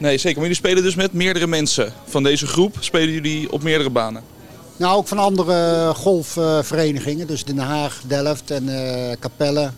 Nee, 0.00 0.18
zeker. 0.18 0.38
Maar 0.38 0.48
jullie 0.48 0.64
spelen 0.64 0.82
dus 0.82 0.94
met 0.94 1.12
meerdere 1.12 1.46
mensen 1.46 1.92
van 2.04 2.22
deze 2.22 2.46
groep. 2.46 2.76
Spelen 2.80 3.12
jullie 3.12 3.52
op 3.52 3.62
meerdere 3.62 3.90
banen? 3.90 4.22
Nou, 4.76 4.96
ook 4.96 5.08
van 5.08 5.18
andere 5.18 5.92
golfverenigingen, 5.94 7.26
dus 7.26 7.44
Den 7.44 7.58
Haag, 7.58 8.00
Delft 8.06 8.50
en 8.50 8.68
eh 8.68 9.16
Capelle. 9.18 9.70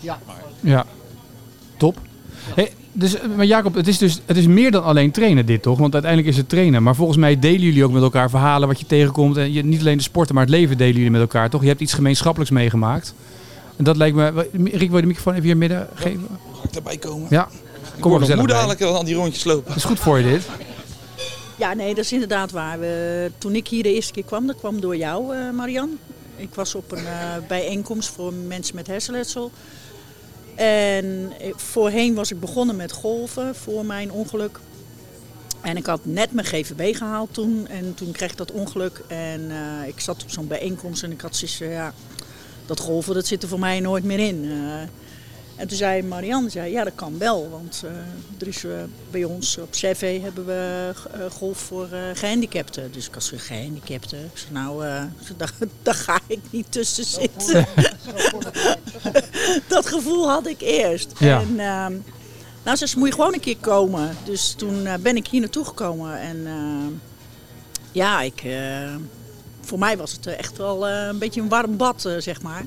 Ja. 0.00 0.18
Ja, 0.60 0.86
top. 1.76 1.98
Hey, 2.54 2.72
dus, 2.92 3.14
eh, 3.14 3.28
maar 3.36 3.46
Jacob, 3.46 3.74
het 3.74 3.88
is 3.88 3.98
dus 3.98 4.20
het 4.26 4.36
is 4.36 4.46
meer 4.46 4.70
dan 4.70 4.82
alleen 4.82 5.10
trainen 5.10 5.46
dit 5.46 5.62
toch? 5.62 5.78
Want 5.78 5.92
uiteindelijk 5.92 6.32
is 6.32 6.38
het 6.38 6.48
trainen. 6.48 6.82
Maar 6.82 6.94
volgens 6.94 7.18
mij 7.18 7.38
delen 7.38 7.60
jullie 7.60 7.84
ook 7.84 7.92
met 7.92 8.02
elkaar 8.02 8.30
verhalen 8.30 8.68
wat 8.68 8.80
je 8.80 8.86
tegenkomt. 8.86 9.36
En 9.36 9.52
je, 9.52 9.64
niet 9.64 9.80
alleen 9.80 9.96
de 9.96 10.02
sporten, 10.02 10.34
maar 10.34 10.44
het 10.44 10.52
leven 10.52 10.76
delen 10.76 10.94
jullie 10.94 11.10
met 11.10 11.20
elkaar 11.20 11.50
toch? 11.50 11.62
Je 11.62 11.68
hebt 11.68 11.80
iets 11.80 11.92
gemeenschappelijks 11.92 12.52
meegemaakt. 12.52 13.14
En 13.76 13.84
dat 13.84 13.96
lijkt 13.96 14.16
me... 14.16 14.48
Rick, 14.52 14.88
wil 14.88 14.96
je 14.96 15.02
de 15.02 15.06
microfoon 15.06 15.32
even 15.32 15.44
hier 15.44 15.56
midden 15.56 15.88
geven? 15.94 16.26
Ga 16.52 16.68
ik 16.68 16.74
erbij 16.74 16.96
komen? 16.96 17.26
Ja. 17.30 17.48
Kom 18.00 18.10
moe 18.10 18.20
gezellig 18.20 18.46
dadelijk 18.46 18.82
al 18.82 19.04
die 19.04 19.14
rondjes 19.14 19.44
lopen. 19.44 19.66
Dat 19.66 19.76
is 19.76 19.84
goed 19.84 19.98
voor 19.98 20.18
je 20.18 20.30
dit. 20.30 20.42
Ja, 21.56 21.74
nee, 21.74 21.94
dat 21.94 22.04
is 22.04 22.12
inderdaad 22.12 22.50
waar. 22.50 22.80
We, 22.80 23.30
toen 23.38 23.54
ik 23.54 23.68
hier 23.68 23.82
de 23.82 23.94
eerste 23.94 24.12
keer 24.12 24.24
kwam, 24.24 24.46
dat 24.46 24.56
kwam 24.56 24.80
door 24.80 24.96
jou, 24.96 25.36
eh 25.36 25.50
Marian. 25.50 25.90
Ik 26.40 26.54
was 26.54 26.74
op 26.74 26.92
een 26.92 27.06
eh, 27.06 27.36
bijeenkomst 27.48 28.08
voor 28.08 28.32
mensen 28.32 28.74
met 28.74 28.86
hersenletsel. 28.86 29.50
En 30.54 31.32
eh, 31.40 31.52
voorheen 31.56 32.14
was 32.14 32.30
ik 32.30 32.40
begonnen 32.40 32.76
met 32.76 32.92
golven 32.92 33.54
voor 33.54 33.86
mijn 33.86 34.12
ongeluk. 34.12 34.58
En 35.60 35.76
ik 35.76 35.86
had 35.86 36.00
net 36.02 36.32
mijn 36.32 36.46
GVB 36.46 36.96
gehaald 36.96 37.34
toen. 37.34 37.66
En 37.68 37.94
toen 37.94 38.12
kreeg 38.12 38.30
ik 38.30 38.36
dat 38.36 38.52
ongeluk. 38.52 39.02
En 39.08 39.50
eh, 39.50 39.88
ik 39.88 40.00
zat 40.00 40.22
op 40.22 40.30
zo'n 40.30 40.46
bijeenkomst 40.46 41.02
en 41.02 41.12
ik 41.12 41.20
had 41.20 41.36
zoiets 41.36 41.58
ja, 41.58 41.94
dat 42.66 42.80
golven 42.80 43.14
dat 43.14 43.26
zit 43.26 43.42
er 43.42 43.48
voor 43.48 43.58
mij 43.58 43.80
nooit 43.80 44.04
meer 44.04 44.18
in. 44.18 44.44
Eh, 44.44 44.82
en 45.60 45.68
toen 45.68 45.76
zei 45.76 46.02
Marianne, 46.02 46.50
zei, 46.50 46.72
ja 46.72 46.84
dat 46.84 46.94
kan 46.94 47.18
wel, 47.18 47.50
want 47.50 47.82
eh, 47.84 47.90
er 48.40 48.46
is 48.46 48.64
eh, 48.64 48.70
bij 49.10 49.24
ons 49.24 49.58
op 49.58 49.70
CV 49.70 50.22
hebben 50.22 50.46
we 50.46 50.92
eh, 51.12 51.20
golf 51.30 51.58
voor 51.58 51.88
eh, 51.92 52.00
gehandicapten. 52.14 52.92
Dus 52.92 53.06
ik 53.06 53.14
had 53.14 53.22
zo'n 53.22 53.38
gehandicapten. 53.38 54.18
Ik 54.18 54.38
zei, 54.38 54.52
nou, 54.52 54.86
eh, 54.86 55.02
daar, 55.36 55.52
daar 55.82 55.94
ga 55.94 56.20
ik 56.26 56.40
niet 56.50 56.72
tussen 56.72 57.04
zitten. 57.04 57.66
dat 59.68 59.86
gevoel 59.86 60.28
had 60.28 60.46
ik 60.46 60.60
eerst. 60.60 61.12
Ja. 61.18 61.40
En, 61.40 61.60
ehm, 61.60 61.94
nou, 62.64 62.76
ze 62.76 62.86
zei, 62.86 62.98
moet 62.98 63.08
je 63.08 63.14
gewoon 63.14 63.34
een 63.34 63.40
keer 63.40 63.56
komen. 63.60 64.16
Dus 64.24 64.54
toen 64.56 64.88
ben 65.00 65.16
ik 65.16 65.26
hier 65.26 65.40
naartoe 65.40 65.64
gekomen 65.64 66.20
en 66.20 66.46
ehm, 66.46 66.92
ja, 67.92 68.20
ik, 68.20 68.42
eh, 68.44 68.94
voor 69.60 69.78
mij 69.78 69.96
was 69.96 70.12
het 70.12 70.26
echt 70.26 70.56
wel 70.56 70.88
eh, 70.88 71.06
een 71.06 71.18
beetje 71.18 71.40
een 71.40 71.48
warm 71.48 71.76
bad, 71.76 72.08
zeg 72.18 72.42
maar. 72.42 72.64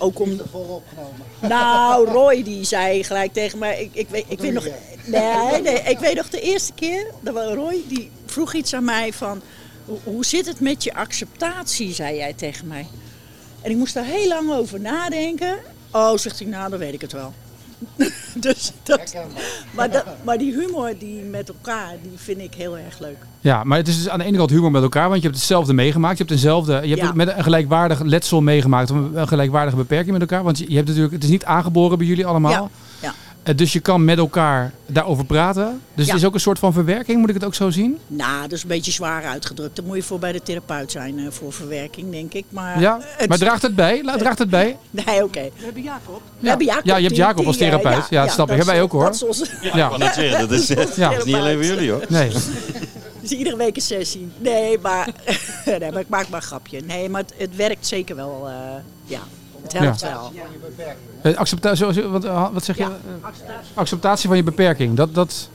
Ook 0.00 0.18
om, 0.18 0.40
Volop 0.50 0.82
genomen. 0.88 1.20
nou, 1.40 2.06
Roy 2.08 2.42
die 2.42 2.64
zei 2.64 3.04
gelijk 3.04 3.32
tegen 3.32 3.58
mij, 3.58 3.80
ik, 3.82 3.90
ik, 3.92 4.08
weet, 4.08 4.24
ik 4.28 4.38
weet 4.38 4.52
nog, 4.52 4.66
nee, 5.06 5.60
nee, 5.62 5.80
ik 5.82 5.98
weet 5.98 6.14
nog 6.14 6.28
de 6.30 6.40
eerste 6.40 6.72
keer, 6.72 7.06
dat 7.20 7.54
Roy 7.54 7.76
die 7.88 8.10
vroeg 8.26 8.54
iets 8.54 8.74
aan 8.74 8.84
mij 8.84 9.12
van, 9.12 9.40
"Hoe- 9.84 9.98
hoe 10.04 10.24
zit 10.24 10.46
het 10.46 10.60
met 10.60 10.84
je 10.84 10.94
acceptatie, 10.94 11.92
zei 11.94 12.16
jij 12.16 12.32
tegen 12.32 12.66
mij. 12.66 12.86
En 13.62 13.70
ik 13.70 13.76
moest 13.76 13.94
daar 13.94 14.04
heel 14.04 14.28
lang 14.28 14.50
over 14.52 14.80
nadenken. 14.80 15.58
Oh, 15.92 16.16
zegt 16.16 16.38
hij, 16.38 16.48
nou, 16.48 16.70
dan 16.70 16.78
weet 16.78 16.92
ik 16.94 17.00
het 17.00 17.12
wel. 17.12 17.32
dus 18.34 18.72
dat, 18.82 19.16
maar, 19.70 19.90
dat, 19.90 20.04
maar 20.24 20.38
die 20.38 20.52
humor 20.54 20.92
die 20.98 21.22
met 21.22 21.48
elkaar, 21.48 21.94
die 22.02 22.12
vind 22.16 22.40
ik 22.40 22.54
heel 22.54 22.78
erg 22.78 22.98
leuk. 22.98 23.16
Ja, 23.40 23.64
maar 23.64 23.78
het 23.78 23.88
is 23.88 23.96
dus 23.96 24.08
aan 24.08 24.18
de 24.18 24.24
ene 24.24 24.36
kant 24.36 24.50
humor 24.50 24.70
met 24.70 24.82
elkaar, 24.82 25.08
want 25.08 25.16
je 25.16 25.26
hebt 25.26 25.38
hetzelfde 25.38 25.72
meegemaakt. 25.72 26.18
Je 26.18 26.24
hebt 26.24 26.34
dezelfde, 26.34 26.72
je 26.72 26.88
hebt 26.88 27.00
Ja. 27.00 27.12
met 27.14 27.28
een 27.36 27.42
gelijkwaardig 27.42 28.00
letsel 28.00 28.40
meegemaakt, 28.40 28.90
of 28.90 28.96
een 29.14 29.28
gelijkwaardige 29.28 29.76
beperking 29.76 30.12
met 30.12 30.20
elkaar. 30.20 30.42
Want 30.44 30.58
je 30.58 30.64
je 30.68 30.74
hebt 30.74 30.86
natuurlijk, 30.86 31.14
het 31.14 31.24
is 31.24 31.30
niet 31.30 31.44
aangeboren 31.44 31.98
bij 31.98 32.06
jullie 32.06 32.26
allemaal. 32.26 32.50
Ja, 32.50 32.68
ja. 33.02 33.14
Eh, 33.42 33.56
Dus 33.56 33.72
je 33.72 33.80
kan 33.80 34.04
met 34.04 34.18
elkaar 34.18 34.72
daarover 34.86 35.24
praten. 35.24 35.80
Dus 35.94 36.06
Ja. 36.06 36.12
het 36.12 36.20
is 36.20 36.26
ook 36.28 36.34
een 36.34 36.40
soort 36.40 36.58
van 36.58 36.72
verwerking, 36.72 37.18
moet 37.20 37.28
ik 37.28 37.34
het 37.34 37.44
ook 37.44 37.54
zo 37.54 37.70
zien? 37.70 37.98
Nou, 38.06 38.42
dat 38.42 38.52
is 38.52 38.62
een 38.62 38.68
beetje 38.68 38.92
zwaar 38.92 39.24
uitgedrukt. 39.24 39.76
Daar 39.76 39.84
moet 39.84 39.96
je 39.96 40.02
voor 40.02 40.18
bij 40.18 40.32
de 40.32 40.42
therapeut 40.42 40.90
zijn 40.90 41.18
eh, 41.18 41.24
voor 41.30 41.52
verwerking, 41.52 42.10
denk 42.10 42.32
ik. 42.34 42.44
Maar, 42.48 42.80
Ja, 42.80 42.98
het- 43.02 43.28
maar 43.28 43.38
draagt 43.38 43.62
het 43.62 43.74
bij? 43.74 44.02
Draagt 44.18 44.38
het 44.38 44.50
bij? 44.50 44.76
Nee, 44.90 45.24
oké. 45.24 45.40
We 45.56 45.64
hebben 45.64 45.82
Jacob. 45.82 46.22
We 46.38 46.44
Ja. 46.44 46.48
hebben 46.48 46.66
Jacob. 46.66 46.84
Ja, 46.84 46.96
je 46.96 47.02
hebt 47.02 47.14
die- 47.14 47.24
Jacob 47.24 47.46
als 47.46 47.56
die, 47.56 47.66
eh, 47.70 47.76
therapeut. 47.76 48.06
Ja, 48.10 48.22
dat 48.24 48.32
snap 48.32 48.46
ik. 48.46 48.52
is- 48.52 48.56
Hebben 48.58 48.74
wij 48.74 48.82
ook, 48.84 48.92
hoor. 48.92 49.04
Dat 49.04 49.14
is 49.14 49.22
onze, 49.24 49.46
Ja. 49.74 49.88
kan 49.88 50.00
het 50.02 50.14
zeggen, 50.14 50.40
dat 50.48 50.50
is, 50.50 50.66
dat 50.66 50.96
Ja. 50.96 51.10
is 51.16 51.24
niet 51.24 51.34
alleen 51.34 51.56
voor 51.56 51.64
jullie 51.64 51.90
hoor. 51.90 52.04
Nee. 52.08 52.30
dus 53.20 53.30
iedere 53.30 53.56
week 53.56 53.76
een 53.76 53.82
sessie. 53.82 54.28
Nee, 54.38 54.78
maar, 54.78 55.08
nee, 55.78 55.90
maar 55.90 56.00
ik 56.00 56.08
maak 56.08 56.28
maar 56.28 56.40
een 56.40 56.46
grapje. 56.46 56.80
Nee, 56.80 57.08
maar 57.08 57.20
het, 57.20 57.34
het 57.36 57.56
werkt 57.56 57.86
zeker 57.86 58.16
wel. 58.16 58.46
eh, 58.48 58.54
ja, 59.04 59.20
het 59.62 59.72
helpt 59.72 60.00
wel. 60.00 60.32
Eh, 61.22 61.36
Acceptatie, 61.36 62.02
wat, 62.02 62.24
eh, 62.24 62.46
wat 62.52 62.64
zeg 62.64 62.76
je? 62.76 62.82
Ja, 62.82 62.88
Eh, 62.88 63.24
acceptatie. 63.26 63.70
Acceptatie 63.74 64.28
van 64.28 64.36
je 64.36 64.42
beperking. 64.42 64.96
Dat, 64.96 65.14
dat... 65.14 65.48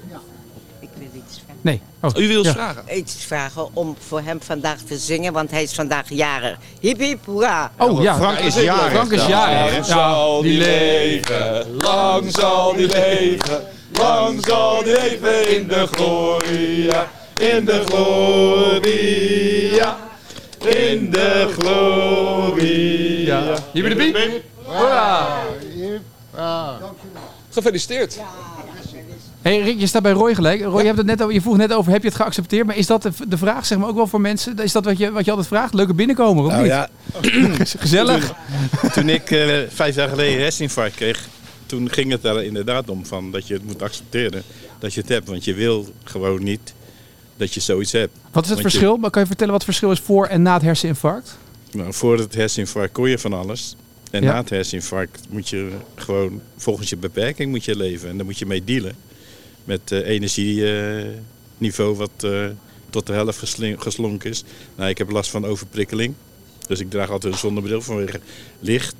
Ik 0.80 0.90
wil 0.98 1.08
iets 1.14 1.40
vragen. 1.46 1.60
Nee. 1.62 1.82
Oh, 2.02 2.10
U 2.18 2.28
wil 2.28 2.44
ja. 2.44 2.52
vragen? 2.52 2.98
Iets 2.98 3.24
vragen 3.24 3.68
om 3.74 3.96
voor 4.08 4.22
hem 4.22 4.42
vandaag 4.42 4.78
te 4.78 4.98
zingen, 4.98 5.34
want 5.34 5.52
hij 5.52 5.64
is 5.64 5.74
vandaag 5.74 6.10
jarig. 6.10 6.58
Hip 6.80 6.98
hip 7.00 7.26
hoera! 7.26 7.72
Oh 7.78 8.02
ja, 8.02 8.16
Frank 8.16 8.40
is 8.40 8.56
jarig. 8.56 8.92
Frank 8.92 9.12
is 9.12 9.26
jarig. 9.26 9.88
Ja, 9.88 10.42
die 10.42 10.58
leven, 10.58 11.76
lang 11.78 12.32
zal 12.32 12.74
die 12.76 12.88
leven, 12.88 13.64
lang 13.92 14.46
zal 14.46 14.84
die 14.84 14.94
leven 14.94 15.56
in 15.58 15.68
de 15.68 15.88
gloria, 15.92 17.08
in 17.40 17.66
de 17.66 17.84
gloria, 17.86 19.98
in 20.66 21.12
de 21.12 21.54
gloria. 21.60 23.58
Hier 23.72 23.84
bij 23.84 23.94
de 23.94 24.12
piep. 24.12 24.44
Hoera. 24.64 25.44
Gefeliciteerd. 27.50 28.20
Hey 29.42 29.60
Rick, 29.62 29.80
je 29.80 29.88
staat 29.88 30.02
bij 30.02 30.12
Roy 30.12 30.36
gelijk. 30.36 30.62
Roy, 30.62 30.80
je, 30.80 30.86
hebt 30.86 30.98
het 30.98 31.06
net 31.08 31.22
over, 31.22 31.34
je 31.34 31.42
vroeg 31.42 31.58
net 31.58 31.74
over, 31.74 31.92
heb 31.92 32.02
je 32.02 32.08
het 32.08 32.18
geaccepteerd? 32.18 32.66
Maar 32.66 32.78
is 32.78 32.88
dat 32.88 33.02
de, 33.02 33.12
de 33.28 33.38
vraag, 33.38 33.66
zeg 33.66 33.78
maar, 33.78 33.88
ook 33.88 33.96
wel 33.96 34.08
voor 34.08 34.22
mensen? 34.22 34.58
Is 34.58 34.72
dat 34.72 34.86
wat 34.86 34.98
je, 34.98 35.12
wat 35.12 35.26
je 35.26 35.30
altijd 35.32 35.48
vraagt? 35.50 35.74
Leuke 35.74 35.94
binnenkomen, 35.94 36.44
of 36.44 36.50
Nou 36.52 36.62
niet? 36.62 36.72
ja, 36.72 36.90
Gezellig. 37.80 38.34
toen 38.94 39.10
ik 39.10 39.32
eh, 39.32 39.58
vijf 39.70 39.96
jaar 39.96 40.10
geleden 40.10 40.42
herseninfarct 40.42 40.96
kreeg, 40.96 41.28
toen 41.66 41.92
ging 41.92 42.12
het 42.12 42.24
er 42.24 42.44
inderdaad 42.44 42.90
om 42.90 43.06
van 43.06 43.32
dat 43.32 43.48
je 43.48 43.54
het 43.54 43.66
moet 43.66 43.82
accepteren 43.82 44.44
dat 44.80 44.94
je 44.94 45.00
het 45.00 45.10
hebt. 45.10 45.28
Want 45.28 45.44
je 45.44 45.54
wil 45.54 45.88
gewoon 46.04 46.44
niet 46.44 46.74
dat 47.38 47.54
je 47.54 47.60
zoiets 47.60 47.92
hebt. 47.92 48.14
Wat 48.32 48.44
is 48.44 48.50
het 48.50 48.60
Want 48.60 48.72
verschil? 48.72 48.98
Maar 48.98 49.10
kan 49.10 49.22
je 49.22 49.28
vertellen 49.28 49.54
wat 49.54 49.62
het 49.62 49.72
verschil 49.72 49.92
is 49.92 50.00
voor 50.06 50.26
en 50.26 50.42
na 50.42 50.54
het 50.54 50.62
herseninfarct? 50.62 51.38
Nou, 51.72 51.94
voor 51.94 52.18
het 52.18 52.36
herseninfarct 52.36 52.94
kon 52.94 53.10
je 53.10 53.20
van 53.20 53.34
alles. 53.34 53.76
En 54.12 54.24
Ja. 54.24 54.32
na 54.34 54.38
het 54.40 54.50
herseninfarct 54.50 55.20
moet 55.30 55.50
je 55.50 55.70
gewoon 55.96 56.42
volgens 56.58 56.90
je 56.90 56.98
beperking 56.98 57.50
moet 57.52 57.66
je 57.66 57.76
leven. 57.76 58.10
En 58.10 58.16
daar 58.18 58.26
moet 58.26 58.38
je 58.40 58.46
mee 58.46 58.64
dealen. 58.64 58.96
Met 59.64 59.92
eh 59.92 60.08
energieniveau 60.08 61.96
wat 61.96 62.12
eh, 62.24 62.46
tot 62.90 63.08
de 63.08 63.14
helft 63.14 63.56
geslonken 63.78 64.30
is. 64.30 64.44
Nou, 64.76 64.90
ik 64.90 64.98
heb 64.98 65.12
last 65.12 65.30
van 65.30 65.46
overprikkeling. 65.46 66.14
Dus 66.68 66.80
ik 66.80 66.90
draag 66.90 67.10
altijd 67.10 67.34
een 67.34 67.40
zonnebril 67.40 67.82
vanwege 67.82 68.20
licht. 68.60 68.96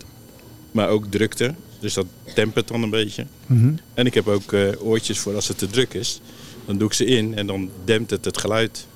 Maar 0.72 0.90
ook 0.90 1.06
drukte. 1.10 1.54
Dus 1.80 1.94
dat 1.94 2.06
tempert 2.36 2.68
dan 2.68 2.84
een 2.84 2.90
beetje. 2.90 3.26
Mhm. 3.46 3.74
En 3.94 4.06
ik 4.06 4.14
heb 4.14 4.28
ook 4.28 4.54
eh, 4.54 4.62
oortjes 4.80 5.20
voor 5.20 5.36
als 5.36 5.48
het 5.48 5.58
te 5.58 5.68
druk 5.68 5.94
is. 5.94 6.22
Dan 6.66 6.78
doe 6.78 6.88
ik 6.88 6.94
ze 6.94 7.06
in 7.06 7.36
en 7.36 7.48
dan 7.48 7.70
dempt 7.84 8.10
het 8.10 8.26
het 8.26 8.38
geluid. 8.38 8.88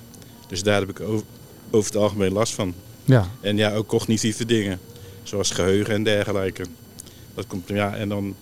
Dus 0.48 0.64
daar 0.64 0.80
heb 0.80 0.90
ik 0.90 1.00
over, 1.00 1.26
over 1.70 1.92
het 1.92 2.02
algemeen 2.02 2.32
last 2.32 2.54
van. 2.54 2.74
Ja. 3.06 3.30
En 3.42 3.58
ja, 3.58 3.74
ook 3.74 3.88
cognitieve 3.88 4.46
dingen. 4.46 4.80
Zoals 5.24 5.52
geheugen 5.52 5.94
en 5.94 6.04
dergelijke. 6.04 6.64
Dat 7.34 7.48
komt, 7.48 7.68
ja, 7.68 7.96
en 7.96 8.10
dan... 8.10 8.36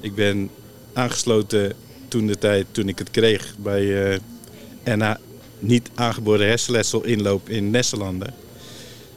Ik 0.00 0.14
ben 0.14 0.50
aangesloten 0.92 1.72
toen 2.08 2.26
de 2.26 2.38
tijd, 2.38 2.66
toen 2.70 2.88
ik 2.88 2.98
het 2.98 3.10
kreeg, 3.10 3.54
bij 3.58 4.12
eh 4.12 4.20
NA 4.96 5.18
niet 5.58 5.90
aangeboren 5.94 6.46
hersenletsel 6.46 7.04
inloop 7.04 7.48
in 7.48 7.70
Nesselanden. 7.70 8.34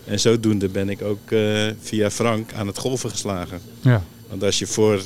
En 0.06 0.20
zodoende 0.20 0.68
ben 0.68 0.90
ik 0.90 1.02
ook 1.02 1.32
eh, 1.32 1.68
via 1.80 2.12
Frank 2.12 2.54
aan 2.54 2.68
het 2.68 2.78
golven 2.78 3.10
geslagen. 3.10 3.62
Ja. 3.82 4.04
Want 4.30 4.44
als 4.44 4.60
je 4.60 4.68
voor 4.68 5.02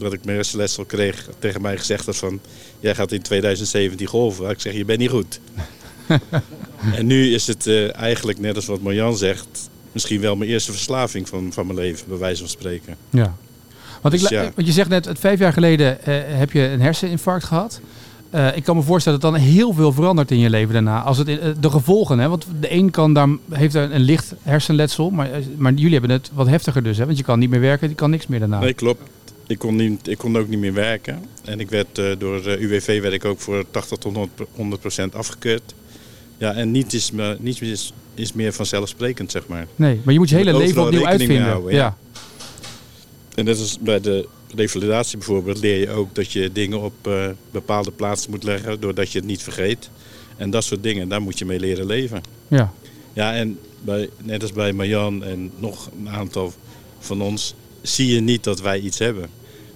dat 0.00 0.12
ik 0.12 0.24
mijn 0.24 0.36
hersenletsel 0.36 0.84
kreeg, 0.84 1.28
tegen 1.38 1.62
mij 1.62 1.78
gezegd 1.78 2.06
had 2.06 2.16
van... 2.16 2.40
Jij 2.80 2.94
gaat 2.94 3.12
in 3.12 3.22
2017 3.22 4.06
golven. 4.06 4.50
Ik 4.50 4.60
zeg, 4.60 4.72
je 4.72 4.84
bent 4.84 4.98
niet 4.98 5.10
goed. 5.10 5.40
en 6.96 7.06
nu 7.06 7.34
is 7.34 7.46
het 7.46 7.66
eh, 7.66 7.96
eigenlijk, 7.96 8.38
net 8.38 8.56
als 8.56 8.66
wat 8.66 8.80
Marjan 8.80 9.16
zegt... 9.16 9.70
misschien 9.92 10.20
wel 10.20 10.36
mijn 10.36 10.50
eerste 10.50 10.72
verslaving 10.72 11.28
van, 11.28 11.52
van 11.52 11.66
mijn 11.66 11.78
leven, 11.78 12.08
bij 12.08 12.18
wijze 12.18 12.40
van 12.40 12.48
spreken. 12.48 12.96
ja. 13.10 13.36
Want, 14.00 14.14
ik, 14.14 14.20
Dus 14.20 14.28
ja. 14.28 14.42
want 14.54 14.66
je 14.66 14.72
zegt 14.72 14.88
net, 14.88 15.08
vijf 15.18 15.38
jaar 15.38 15.52
geleden 15.52 16.04
eh, 16.04 16.14
heb 16.38 16.52
je 16.52 16.60
een 16.60 16.80
herseninfarct 16.80 17.44
gehad. 17.44 17.80
eh, 18.30 18.56
ik 18.56 18.64
kan 18.64 18.76
me 18.76 18.82
voorstellen 18.82 19.20
dat 19.20 19.32
dan 19.32 19.40
heel 19.40 19.72
veel 19.72 19.92
verandert 19.92 20.30
in 20.30 20.38
je 20.38 20.50
leven 20.50 20.72
daarna. 20.72 21.02
Als 21.02 21.18
het, 21.18 21.26
de 21.60 21.70
gevolgen, 21.70 22.18
hè? 22.18 22.28
want 22.28 22.46
de 22.60 22.72
een 22.72 22.90
kan 22.90 23.12
daar, 23.14 23.28
heeft 23.50 23.72
daar 23.72 23.90
een 23.90 24.00
licht 24.00 24.34
hersenletsel, 24.42 25.10
maar, 25.10 25.28
maar 25.56 25.72
jullie 25.72 25.92
hebben 25.92 26.10
het 26.10 26.30
wat 26.34 26.46
heftiger 26.46 26.82
dus. 26.82 26.98
Hè? 26.98 27.04
Want 27.04 27.18
je 27.18 27.24
kan 27.24 27.38
niet 27.38 27.50
meer 27.50 27.60
werken, 27.60 27.88
je 27.88 27.94
kan 27.94 28.10
niks 28.10 28.26
meer 28.26 28.38
daarna. 28.38 28.58
Nee, 28.58 28.74
klopt. 28.74 29.02
Ik 29.50 29.58
kon, 29.58 29.76
niet, 29.76 30.08
ik 30.08 30.18
kon 30.18 30.36
ook 30.36 30.48
niet 30.48 30.58
meer 30.58 30.72
werken. 30.72 31.24
En 31.44 31.60
ik 31.60 31.70
werd 31.70 31.98
eh, 31.98 32.10
door 32.18 32.46
eh, 32.46 32.60
UWV 32.60 33.00
werd 33.00 33.14
ik 33.14 33.24
ook 33.24 33.40
voor 33.40 33.64
80 33.70 33.98
tot 33.98 34.28
100 34.54 34.80
procent 34.80 35.14
afgekeurd. 35.14 35.74
Ja, 36.38 36.52
en 36.54 36.70
niets 36.70 36.94
is, 36.94 37.10
me- 37.10 37.36
niets 37.40 37.60
is, 37.60 37.92
is 38.14 38.32
meer 38.32 38.52
vanzelfsprekend, 38.52 39.30
zeg 39.30 39.46
maar. 39.46 39.66
Nee, 39.76 40.00
maar 40.04 40.12
je 40.12 40.18
moet 40.18 40.28
je 40.28 40.36
Je 40.38 40.44
hele 40.44 40.56
moet 40.56 40.66
leven 40.66 40.82
opnieuw 40.82 41.06
uitvinden. 41.06 41.42
houden, 41.42 41.72
ja. 41.72 41.78
ja. 41.78 41.96
En 43.34 43.44
net 43.44 43.58
als 43.58 43.78
bij 43.78 44.00
de 44.00 44.28
revalidatie 44.54 45.18
bijvoorbeeld 45.18 45.60
leer 45.60 45.78
je 45.80 45.90
ook 45.90 46.14
dat 46.14 46.32
je 46.32 46.52
dingen 46.52 46.80
op 46.80 47.06
eh, 47.06 47.28
bepaalde 47.50 47.90
plaatsen 47.90 48.30
moet 48.30 48.42
leggen, 48.44 48.80
doordat 48.80 49.12
je 49.12 49.18
het 49.18 49.26
niet 49.26 49.42
vergeet. 49.42 49.90
En 50.36 50.50
dat 50.50 50.64
soort 50.64 50.82
dingen, 50.82 51.08
daar 51.08 51.22
moet 51.22 51.38
je 51.38 51.44
mee 51.44 51.60
leren 51.60 51.86
leven. 51.86 52.20
Ja. 52.48 52.72
Ja, 53.12 53.34
en 53.34 53.58
bij, 53.80 54.08
net 54.22 54.42
als 54.42 54.52
bij 54.52 54.72
Marjan 54.72 55.24
en 55.24 55.50
nog 55.58 55.90
een 55.98 56.08
aantal 56.10 56.52
van 56.98 57.22
ons, 57.22 57.54
zie 57.82 58.14
je 58.14 58.20
niet 58.20 58.44
dat 58.44 58.60
wij 58.60 58.80
iets 58.80 58.98
hebben. 58.98 59.28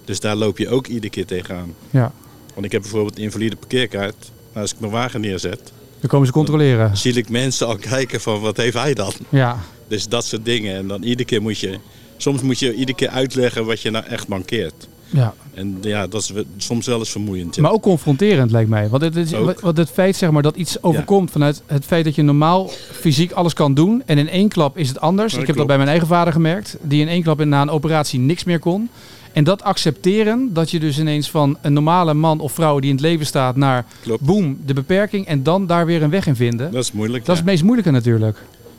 Dus 0.05 0.21
daar 0.21 0.37
loop 0.37 0.59
je 0.59 0.69
ook 0.69 0.87
iedere 0.87 1.11
keer 1.11 1.27
tegenaan. 1.27 1.75
Ja. 1.91 2.13
Want 2.55 2.67
ik 2.67 2.73
heb 2.73 2.81
bijvoorbeeld 2.83 3.17
een 3.17 3.23
invalide 3.23 3.57
parkeerkaart. 3.57 4.31
Nou, 4.53 4.61
als 4.61 4.73
ik 4.73 4.81
mijn 4.81 4.93
wagen 4.93 5.21
neerzet, 5.21 5.73
Dan 6.01 6.09
komen 6.11 6.27
ze 6.27 6.33
controleren. 6.33 6.97
zie 6.97 7.13
ik 7.15 7.29
mensen 7.29 7.67
al 7.67 7.77
kijken 7.77 8.21
van 8.21 8.41
wat 8.41 8.57
heeft 8.57 8.75
hij 8.77 8.95
dan? 8.95 9.13
Ja. 9.29 9.59
Dus 9.89 10.09
dat 10.09 10.25
soort 10.25 10.45
dingen. 10.45 10.77
En 10.77 10.89
dan 10.89 11.03
iedere 11.03 11.25
keer 11.29 11.43
moet 11.43 11.59
je, 11.59 11.79
soms 12.17 12.43
moet 12.43 12.59
je 12.59 12.75
iedere 12.75 12.97
keer 12.99 13.09
uitleggen 13.09 13.65
wat 13.65 13.81
je 13.81 13.91
nou 13.91 14.05
echt 14.05 14.29
mankeert. 14.29 14.89
Ja. 15.11 15.35
En 15.55 15.79
ja, 15.81 16.07
dat 16.07 16.21
is 16.23 16.33
soms 16.57 16.87
wel 16.87 16.99
eens 16.99 17.11
vermoeiend. 17.11 17.55
ja. 17.55 17.63
Maar 17.63 17.73
ook 17.73 17.83
confronterend 17.83 18.51
lijkt 18.51 18.71
mij. 18.71 18.89
Want 18.89 19.03
het, 19.03 19.17
is, 19.17 19.31
want 19.61 19.77
het 19.77 19.91
feit 19.91 20.17
zeg 20.17 20.31
maar, 20.31 20.43
dat 20.43 20.57
iets 20.57 20.83
overkomt 20.83 21.31
vanuit 21.31 21.63
het 21.67 21.85
feit 21.85 22.05
dat 22.05 22.15
je 22.15 22.23
normaal 22.23 22.69
fysiek 22.93 23.33
alles 23.33 23.53
kan 23.53 23.75
doen. 23.75 24.03
En 24.07 24.19
in 24.19 24.29
één 24.29 24.49
klap 24.49 24.79
is 24.79 24.89
het 24.89 25.01
anders. 25.01 25.35
Ja, 25.35 25.41
ik 25.41 25.47
heb 25.47 25.57
dat 25.57 25.67
bij 25.67 25.77
mijn 25.77 25.89
eigen 25.89 26.07
vader 26.09 26.33
gemerkt. 26.33 26.77
Die 26.83 27.01
in 27.01 27.09
één 27.09 27.23
klap 27.23 27.45
na 27.45 27.63
een 27.63 27.71
operatie 27.71 28.19
niks 28.21 28.45
meer 28.45 28.59
kon. 28.59 28.89
En 29.33 29.45
dat 29.45 29.63
accepteren, 29.63 30.51
dat 30.53 30.71
je 30.71 30.81
dus 30.81 30.99
ineens 30.99 31.31
van 31.31 31.57
een 31.63 31.73
normale 31.73 32.15
man 32.15 32.41
of 32.41 32.53
vrouw 32.53 32.79
die 32.79 32.89
in 32.91 32.97
het 32.97 33.05
leven 33.05 33.27
staat 33.27 33.57
naar 33.57 33.85
Klopt. 34.03 34.21
boem, 34.23 34.59
de 34.67 34.73
beperking. 34.75 35.27
En 35.27 35.43
dan 35.43 35.67
daar 35.67 35.87
weer 35.87 36.03
een 36.03 36.11
weg 36.11 36.27
in 36.27 36.37
vinden. 36.37 36.73
Dat 36.73 36.83
is 36.83 36.93
moeilijk. 36.93 37.25
Dat 37.25 37.35
is 37.35 37.41
het 37.41 37.51
meest 37.51 37.63
moeilijke 37.63 37.91
natuurlijk. 37.91 38.39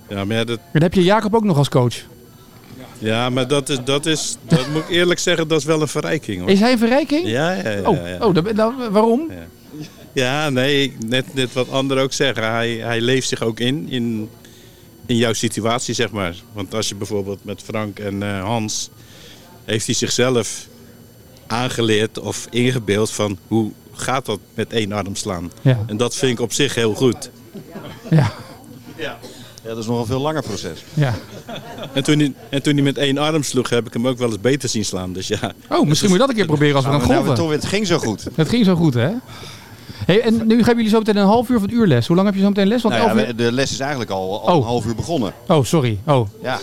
ja. 0.10 0.26
Maar 0.26 0.38
ja, 0.38 0.44
dat, 0.44 0.60
Dan 0.74 0.82
heb 0.82 0.94
je 0.94 1.04
Jacob 1.04 1.36
ook 1.36 1.44
nog 1.44 1.58
als 1.58 1.70
coach. 1.70 1.96
Ja, 3.00 3.30
maar 3.30 3.48
dat 3.48 3.70
is, 3.70 3.78
dat 3.86 4.06
is, 4.06 4.38
dat 4.48 4.68
moet 4.68 4.82
ik 4.82 4.90
eerlijk 4.90 5.20
zeggen, 5.20 5.48
dat 5.48 5.60
is 5.60 5.66
wel 5.66 5.82
een 5.82 5.88
verrijking 5.88 6.40
hoor. 6.40 6.50
Is 6.50 6.60
hij 6.60 6.72
een 6.72 6.78
verrijking? 6.78 7.28
Ja, 7.28 7.52
ja, 7.52 7.70
ja. 7.70 7.90
Oh, 7.90 8.08
ja. 8.08 8.18
oh 8.26 8.34
dan- 8.34 8.48
dan- 8.56 8.92
waarom? 8.92 9.32
Ja, 10.14 10.50
nee, 10.50 10.96
net, 11.06 11.34
net 11.34 11.54
wat 11.54 11.70
anderen 11.70 12.04
ook 12.04 12.14
zeggen. 12.14 12.52
Hij, 12.52 12.72
hij 12.72 13.02
leeft 13.02 13.28
zich 13.28 13.42
ook 13.42 13.60
in, 13.60 13.90
in, 13.90 14.30
in 15.06 15.16
jouw 15.16 15.34
situatie, 15.34 15.94
zeg 15.94 16.12
maar. 16.12 16.36
Want 16.54 16.74
als 16.74 16.90
je 16.90 16.96
bijvoorbeeld 16.96 17.44
met 17.44 17.62
Frank 17.62 18.00
en 18.00 18.24
eh, 18.24 18.44
Hans... 18.44 18.90
heeft 19.66 19.86
hij 19.86 19.96
zichzelf 19.96 20.68
aangeleerd 21.48 22.20
of 22.20 22.48
ingebeeld 22.50 23.12
van... 23.12 23.38
hoe 23.48 23.72
gaat 23.94 24.26
dat 24.26 24.40
met 24.54 24.74
één 24.74 24.92
arm 24.92 25.16
slaan? 25.16 25.52
Ja. 25.62 25.84
En 25.88 25.98
dat 25.98 26.16
vind 26.16 26.32
ik 26.32 26.40
op 26.40 26.54
zich 26.54 26.76
heel 26.76 26.94
goed. 26.94 27.30
Ja. 28.10 28.34
Ja, 28.98 29.18
dat 29.66 29.78
is 29.78 29.86
nog 29.86 30.00
een 30.00 30.06
veel 30.06 30.20
langer 30.20 30.42
proces. 30.42 30.84
ja. 30.94 31.14
En 31.94 32.04
toen, 32.04 32.20
hij, 32.20 32.34
en 32.50 32.62
toen 32.64 32.74
hij 32.74 32.84
met 32.84 32.98
één 32.98 33.18
arm 33.18 33.44
sloeg, 33.44 33.70
heb 33.70 33.88
ik 33.88 33.94
hem 33.94 34.08
ook 34.08 34.18
wel 34.18 34.28
eens 34.28 34.40
beter 34.42 34.70
zien 34.70 34.86
slaan. 34.86 35.14
Dus 35.14 35.28
ja, 35.28 35.52
Oh, 35.70 35.88
misschien 35.88 36.10
moet 36.10 36.18
je 36.20 36.24
dat 36.26 36.30
een 36.30 36.36
keer 36.36 36.46
proberen 36.46 36.76
als 36.76 36.86
we 36.86 36.92
gaan 36.92 37.00
Nou, 37.00 37.14
golven. 37.16 37.36
toch, 37.36 37.52
het 37.52 37.66
ging 37.66 37.88
zo 37.88 37.98
goed. 37.98 38.26
Het 38.36 38.50
ging 38.50 38.66
zo 38.66 38.76
goed, 38.76 38.94
hè? 38.94 39.10
Hey, 40.06 40.22
en 40.22 40.34
nu 40.48 40.56
hebben 40.56 40.76
jullie 40.76 40.90
zo 40.90 40.98
meteen 40.98 41.18
een 41.18 41.26
half 41.26 41.50
uur 41.50 41.56
of 41.58 41.64
een 41.64 41.74
uur 41.74 41.88
les. 41.88 42.08
Hoe 42.08 42.16
lang 42.16 42.28
heb 42.28 42.36
je 42.38 42.42
zo 42.44 42.48
meteen 42.48 42.68
les? 42.68 42.82
Want 42.82 42.96
Nou 42.96 43.18
ja, 43.20 43.28
uur- 43.28 43.36
de 43.36 43.52
les 43.52 43.72
is 43.72 43.80
eigenlijk 43.80 44.12
al, 44.12 44.42
al 44.48 44.54
Oh. 44.56 44.62
een 44.62 44.68
half 44.68 44.86
uur 44.86 44.96
begonnen. 44.96 45.34
Oh, 45.48 45.64
sorry. 45.64 46.00
Oh, 46.06 46.28
Ja. 46.44 46.60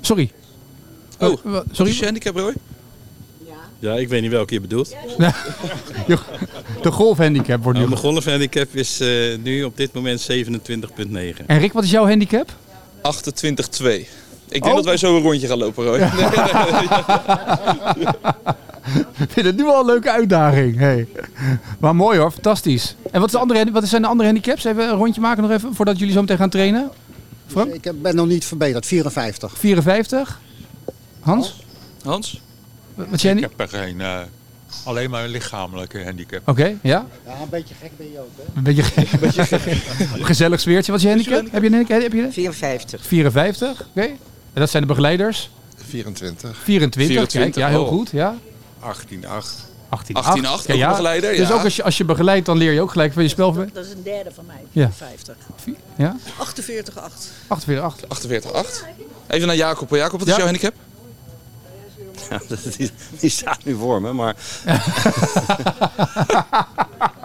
sorry. 0.00 0.30
Oh, 1.18 1.32
Eh, 1.46 1.56
sorry. 1.72 1.90
Is 1.90 1.98
je 1.98 2.04
handicap, 2.04 2.36
Roy? 2.36 2.54
Ja, 3.84 3.94
ik 3.94 4.08
weet 4.08 4.22
niet 4.22 4.30
welke 4.30 4.54
je 4.54 4.60
bedoelt. 4.60 4.94
De 6.82 6.90
golfhandicap 6.92 7.62
wordt 7.62 7.78
nu. 7.78 7.84
Nou, 7.84 7.88
mijn 8.00 8.12
golfhandicap 8.12 8.68
is 8.74 9.00
eh, 9.00 9.08
nu 9.42 9.64
op 9.64 9.76
dit 9.76 9.92
moment 9.92 10.28
27,9. 10.32 11.46
En 11.46 11.58
Rick, 11.58 11.72
wat 11.72 11.84
is 11.84 11.90
jouw 11.90 12.06
handicap? 12.06 12.50
28-2. 12.50 12.52
Ik 14.48 14.62
denk 14.62 14.64
Oh. 14.64 14.74
dat 14.74 14.84
wij 14.84 14.96
zo 14.96 15.16
een 15.16 15.22
rondje 15.22 15.46
gaan 15.46 15.58
lopen, 15.58 15.84
Roy. 15.84 15.98
Ik 19.18 19.30
vind 19.30 19.46
het 19.46 19.56
nu 19.56 19.64
al 19.66 19.80
een 19.80 19.86
leuke 19.86 20.10
uitdaging. 20.10 20.78
Hey. 20.78 21.06
Maar 21.78 21.96
mooi 21.96 22.18
hoor, 22.18 22.30
fantastisch. 22.30 22.94
En 23.10 23.18
wat, 23.20 23.28
is 23.28 23.32
de 23.34 23.38
andere, 23.40 23.70
wat 23.72 23.88
zijn 23.88 24.02
de 24.02 24.08
andere 24.08 24.28
handicaps? 24.28 24.64
Even 24.64 24.88
een 24.88 24.96
rondje 24.96 25.20
maken 25.20 25.42
nog 25.42 25.50
even, 25.52 25.74
voordat 25.74 25.98
jullie 25.98 26.14
zo 26.14 26.20
meteen 26.20 26.36
gaan 26.36 26.50
trainen. 26.50 26.90
Frank? 27.46 27.74
Ik 27.74 27.84
heb- 27.84 27.94
ben 28.02 28.14
nog 28.16 28.26
niet 28.26 28.44
verbeterd, 28.44 28.86
54. 28.86 29.52
54. 29.58 30.40
Hans? 31.20 31.64
Hans? 32.02 32.40
Wat 32.94 33.20
jij 33.22 33.34
Ik 33.34 33.40
heb 33.40 33.60
er 33.60 33.68
geen, 33.68 34.00
eh, 34.00 34.18
alleen 34.84 35.10
maar 35.10 35.24
een 35.24 35.30
lichamelijke 35.30 36.04
handicap. 36.04 36.48
Oké, 36.48 36.64
ja. 36.82 37.06
Ja, 37.26 37.32
een 37.42 37.48
beetje 37.50 37.74
gek 37.80 37.90
ben 37.96 38.12
je 38.12 38.18
ook, 38.18 38.30
hè? 38.36 38.42
Een 38.56 38.62
beetje, 38.62 38.82
gek. 38.82 39.12
Een 40.18 40.24
gezellig 40.32 40.60
sfeertje. 40.60 40.92
Wat 40.92 41.00
is 41.00 41.06
je 41.06 41.12
handicap? 41.14 41.52
Heb 41.52 41.62
je 41.62 41.68
een 41.68 41.74
handicap? 41.74 42.02
Heb 42.02 42.12
je 42.12 42.32
54. 42.32 43.06
54, 43.06 43.86
oké. 43.96 44.00
En 44.00 44.18
dat 44.60 44.70
zijn 44.70 44.82
de 44.82 44.88
begeleiders? 44.88 45.50
24, 45.86 46.56
24, 46.62 47.02
24, 47.02 47.40
kijk, 47.40 47.54
ja, 47.54 47.68
heel 47.68 47.82
oh. 47.82 47.88
goed, 47.88 48.10
ja. 48.10 48.36
18, 48.80 49.26
8. 49.26 49.72
18, 49.88 50.16
18, 50.16 50.46
8, 50.46 50.70
ook 50.70 50.78
begeleider, 50.88 51.36
Dus 51.36 51.48
ja. 51.48 51.54
ook 51.54 51.64
als 51.64 51.76
je, 51.76 51.82
als 51.82 51.96
je 51.96 52.04
begeleidt, 52.04 52.46
dan 52.46 52.56
leer 52.56 52.72
je 52.72 52.80
ook 52.80 52.90
gelijk 52.90 53.12
van 53.12 53.22
je 53.22 53.28
spel. 53.28 53.52
Dat 53.52 53.84
is 53.84 53.90
een 53.92 54.02
derde 54.02 54.30
van 54.34 54.46
mij, 54.46 54.62
Ja. 54.72 54.90
50. 54.92 55.36
Ja? 55.96 56.16
48, 56.38 56.98
8. 56.98 57.30
48, 57.46 57.84
8. 57.84 58.08
48, 58.08 58.52
8. 58.52 58.84
Even 59.26 59.46
naar 59.46 59.56
Jacob. 59.56 59.90
Jacob, 59.90 60.18
wat 60.18 60.28
is 60.28 60.32
Ja. 60.32 60.38
jouw 60.38 60.46
handicap? 60.46 60.74
Ja, 62.30 62.40
die, 62.76 62.90
die 63.20 63.30
staat 63.30 63.64
nu 63.64 63.74
voor 63.74 64.00
me, 64.00 64.12
maar 64.12 64.36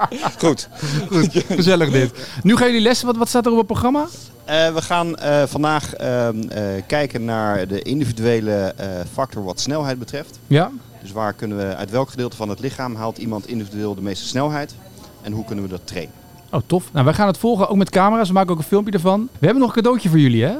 Goed. 0.40 0.70
Goed, 1.12 1.44
gezellig 1.48 1.92
dit. 1.92 2.12
Nu 2.44 2.56
gaan 2.56 2.68
jullie 2.68 2.82
lessen. 2.82 3.06
Wat, 3.06 3.18
wat 3.18 3.28
staat 3.28 3.46
er 3.46 3.52
op 3.52 3.58
het 3.58 3.68
programma? 3.68 4.08
Eh, 4.46 4.74
we 4.74 4.82
gaan 4.82 5.16
eh, 5.16 5.44
vandaag 5.46 5.94
ehm, 5.94 6.42
eh, 6.42 6.64
kijken 6.88 7.26
naar 7.26 7.68
de 7.68 7.82
individuele 7.82 8.74
factor 9.12 9.44
wat 9.44 9.60
snelheid 9.60 10.00
betreft. 10.00 10.40
Ja? 10.48 10.72
Dus 11.02 11.12
waar 11.12 11.34
kunnen 11.34 11.58
we, 11.58 11.76
uit 11.76 11.92
welk 11.92 12.10
gedeelte 12.10 12.36
van 12.36 12.50
het 12.50 12.60
lichaam 12.60 12.96
haalt 12.96 13.18
iemand 13.18 13.48
individueel 13.48 13.96
de 13.96 14.02
meeste 14.02 14.26
snelheid? 14.26 14.76
En 15.22 15.32
hoe 15.32 15.46
kunnen 15.46 15.64
we 15.64 15.70
dat 15.70 15.82
trainen? 15.84 16.14
Oh, 16.52 16.62
tof. 16.66 16.90
Nou, 16.94 17.06
wij 17.06 17.14
gaan 17.14 17.28
het 17.28 17.38
volgen, 17.38 17.70
ook 17.70 17.78
met 17.78 17.90
camera's. 17.90 18.28
We 18.28 18.34
maken 18.34 18.52
ook 18.52 18.58
een 18.58 18.64
filmpje 18.64 18.94
ervan. 18.94 19.30
We 19.40 19.46
hebben 19.46 19.60
nog 19.60 19.70
een 19.70 19.82
cadeautje 19.82 20.10
voor 20.10 20.20
jullie, 20.20 20.44
hè? 20.44 20.56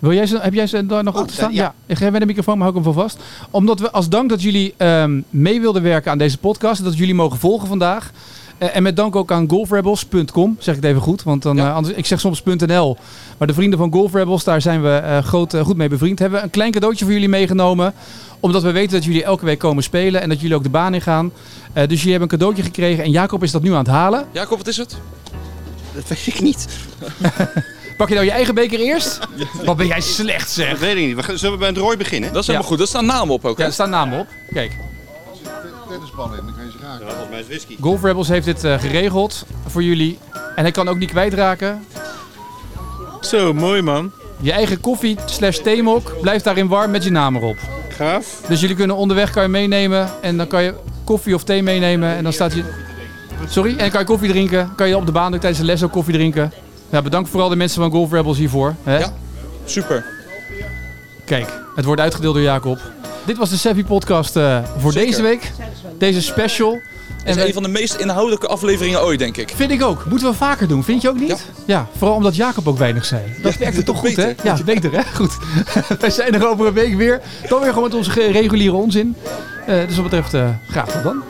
Ja. 0.00 0.08
Wil 0.08 0.12
jij 0.12 0.26
ze, 0.26 0.38
heb 0.40 0.54
jij 0.54 0.66
ze 0.66 0.86
daar 0.86 1.04
nog 1.04 1.14
Oh, 1.14 1.20
achter 1.20 1.36
staan? 1.36 1.50
eh, 1.50 1.56
ja. 1.56 1.62
ja. 1.62 1.74
Ik 1.86 1.96
geef 1.96 2.10
mij 2.10 2.20
de 2.20 2.26
microfoon, 2.26 2.58
maar 2.58 2.66
hou 2.66 2.78
ik 2.78 2.84
hem 2.84 2.94
van 2.94 3.02
vast. 3.02 3.18
Omdat 3.50 3.80
we 3.80 3.90
als 3.90 4.08
dank 4.08 4.28
dat 4.28 4.42
jullie 4.42 4.74
ehm, 4.76 5.20
mee 5.30 5.60
wilden 5.60 5.82
werken 5.82 6.10
aan 6.10 6.18
deze 6.18 6.38
podcast. 6.38 6.84
Dat 6.84 6.96
jullie 6.96 7.14
mogen 7.14 7.38
volgen 7.38 7.68
vandaag. 7.68 8.10
Eh, 8.58 8.76
en 8.76 8.82
met 8.82 8.96
dank 8.96 9.16
ook 9.16 9.32
aan 9.32 9.48
golfrebels.com, 9.48 10.56
zeg 10.58 10.76
ik 10.76 10.82
het 10.82 10.90
even 10.90 11.02
goed. 11.02 11.22
Want 11.22 11.42
dan, 11.42 11.56
Ja. 11.56 11.68
eh, 11.68 11.74
anders, 11.74 11.94
ik 11.94 12.06
zeg 12.06 12.20
soms 12.20 12.42
.nl. 12.44 12.96
Maar 13.38 13.48
de 13.48 13.54
vrienden 13.54 13.78
van 13.78 13.92
Golf 13.92 14.12
Rebels, 14.14 14.44
daar 14.44 14.60
zijn 14.60 14.82
we 14.82 14.88
eh, 14.96 15.18
groot, 15.18 15.56
goed 15.62 15.76
mee 15.76 15.88
bevriend. 15.88 16.18
Hebben 16.18 16.38
we 16.38 16.44
een 16.44 16.50
klein 16.50 16.72
cadeautje 16.72 17.04
voor 17.04 17.14
jullie 17.14 17.28
meegenomen. 17.28 17.92
Omdat 18.40 18.62
we 18.62 18.70
weten 18.70 18.92
dat 18.92 19.04
jullie 19.04 19.24
elke 19.24 19.44
week 19.44 19.58
komen 19.58 19.82
spelen. 19.82 20.20
En 20.20 20.28
dat 20.28 20.40
jullie 20.40 20.56
ook 20.56 20.62
de 20.62 20.68
baan 20.68 20.94
in 20.94 21.00
gaan. 21.00 21.32
Eh, 21.72 21.88
dus 21.88 21.98
jullie 21.98 22.10
hebben 22.10 22.28
een 22.30 22.38
cadeautje 22.38 22.62
gekregen. 22.62 23.04
En 23.04 23.10
Jacob 23.10 23.42
is 23.42 23.50
dat 23.50 23.62
nu 23.62 23.70
aan 23.72 23.78
het 23.78 23.86
halen. 23.86 24.24
Jacob, 24.32 24.58
wat 24.58 24.66
is 24.66 24.76
het? 24.76 24.96
Dat 25.94 26.08
weet 26.08 26.26
ik 26.26 26.40
niet. 26.40 26.66
Pak 28.00 28.08
je 28.08 28.14
nou 28.14 28.26
je 28.26 28.32
eigen 28.32 28.54
beker 28.54 28.78
eerst? 28.78 29.18
Wat 29.64 29.76
ben 29.76 29.86
jij 29.86 30.00
slecht 30.00 30.50
zeg. 30.50 30.70
Dat 30.70 30.78
weet 30.78 30.96
ik 30.96 31.06
niet. 31.06 31.16
We 31.16 31.22
gaan, 31.22 31.38
zullen 31.38 31.54
we 31.54 31.58
bij 31.58 31.68
het 31.68 31.76
rooi 31.76 31.96
beginnen? 31.96 32.32
Dat 32.32 32.40
is 32.40 32.46
helemaal 32.46 32.68
goed. 32.68 32.78
Daar 32.78 32.86
staan 32.86 33.06
namen 33.06 33.34
op 33.34 33.44
ook, 33.44 33.56
hè? 33.56 33.62
Ja, 33.62 33.68
er 33.68 33.74
staan 33.74 33.90
namen 33.90 34.18
op. 34.18 34.26
Kijk, 34.52 34.72
in, 34.72 35.98
dan 36.18 36.54
kan 36.56 36.64
je 36.64 36.70
ze 36.70 36.78
raken. 36.82 37.06
volgens 37.06 37.30
mij 37.30 37.40
is 37.40 37.46
whisky. 37.46 37.76
Golf 37.80 38.02
Rebels 38.02 38.28
heeft 38.28 38.44
dit 38.44 38.64
eh, 38.64 38.78
geregeld 38.78 39.46
voor 39.66 39.82
jullie. 39.82 40.18
En 40.32 40.62
hij 40.62 40.70
kan 40.70 40.88
ook 40.88 40.98
niet 40.98 41.10
kwijtraken. 41.10 41.84
Zo, 43.20 43.52
mooi 43.54 43.82
man. 43.82 44.12
Je 44.40 44.52
eigen 44.52 44.80
koffie 44.80 45.16
slash 45.26 45.58
theemok 45.58 46.20
blijft 46.20 46.44
daarin 46.44 46.68
warm 46.68 46.90
met 46.90 47.04
je 47.04 47.10
naam 47.10 47.36
erop. 47.36 47.56
Gaaf. 47.88 48.40
Dus 48.48 48.60
jullie 48.60 48.76
kunnen 48.76 48.96
onderweg 48.96 49.30
kan 49.30 49.42
je 49.42 49.48
meenemen. 49.48 50.10
En 50.20 50.36
dan 50.36 50.46
kan 50.46 50.62
je 50.62 50.74
koffie 51.04 51.34
of 51.34 51.44
thee 51.44 51.62
meenemen. 51.62 52.16
En 52.16 52.22
dan 52.22 52.32
staat 52.32 52.54
je... 52.54 52.64
Sorry? 53.48 53.70
En 53.70 53.78
dan 53.78 53.90
kan 53.90 54.00
je 54.00 54.06
koffie 54.06 54.30
drinken. 54.30 54.74
Kan 54.76 54.88
je 54.88 54.96
op 54.96 55.06
de 55.06 55.12
baan 55.12 55.34
ook 55.34 55.40
tijdens 55.40 55.60
de 55.60 55.66
les 55.66 55.82
ook 55.82 55.92
koffie 55.92 56.14
drinken. 56.14 56.52
Ja, 56.90 57.02
bedankt 57.02 57.28
vooral 57.30 57.48
de 57.48 57.56
mensen 57.56 57.80
van 57.82 57.90
Golf 57.90 58.12
Rebels 58.12 58.38
hiervoor. 58.38 58.74
Hè? 58.82 58.98
Ja. 58.98 59.12
Super. 59.64 60.04
Kijk, 61.24 61.48
het 61.76 61.84
wordt 61.84 62.00
uitgedeeld 62.00 62.34
door 62.34 62.42
Jacob. 62.42 62.78
Dit 63.26 63.36
was 63.36 63.50
de 63.50 63.56
Savvy 63.56 63.84
podcast 63.84 64.36
eh, 64.36 64.58
voor 64.78 64.92
Zeker. 64.92 65.08
deze 65.10 65.22
week. 65.22 65.50
Deze 65.98 66.22
special. 66.22 66.80
Het 67.24 67.36
is 67.36 67.44
een 67.44 67.52
van 67.52 67.62
de 67.62 67.68
meest 67.68 67.94
inhoudelijke 67.94 68.46
afleveringen 68.46 69.02
ooit, 69.02 69.18
denk 69.18 69.36
ik. 69.36 69.52
Vind 69.56 69.70
ik 69.70 69.82
ook. 69.82 70.04
Moeten 70.04 70.28
we 70.28 70.34
vaker 70.34 70.68
doen, 70.68 70.84
vind 70.84 71.02
je 71.02 71.08
ook 71.08 71.18
niet? 71.20 71.46
Ja. 71.66 71.86
vooral 71.96 72.16
omdat 72.16 72.36
Jacob 72.36 72.68
ook 72.68 72.78
weinig 72.78 73.04
zei. 73.04 73.22
Dat 73.42 73.56
werkte 73.56 73.82
toch 73.92 73.98
goed, 73.98 74.16
hè? 74.16 74.32
Ja, 74.42 74.58
beter, 74.64 74.92
hè? 74.92 75.02
Goed. 75.18 75.36
Wij 76.00 76.10
zijn 76.10 76.34
er 76.34 76.48
over 76.48 76.66
een 76.66 76.72
week 76.72 76.94
weer. 76.96 77.20
Dan 77.48 77.60
weer 77.60 77.68
gewoon 77.68 77.84
met 77.84 77.94
onze 77.94 78.30
reguliere 78.30 78.76
onzin. 78.76 79.16
Eh, 79.66 79.86
dus 79.86 79.94
wat 79.94 80.04
betreft, 80.04 80.34
eh, 80.34 80.48
graag 80.68 80.88
tot 80.88 81.02
dan. 81.02 81.22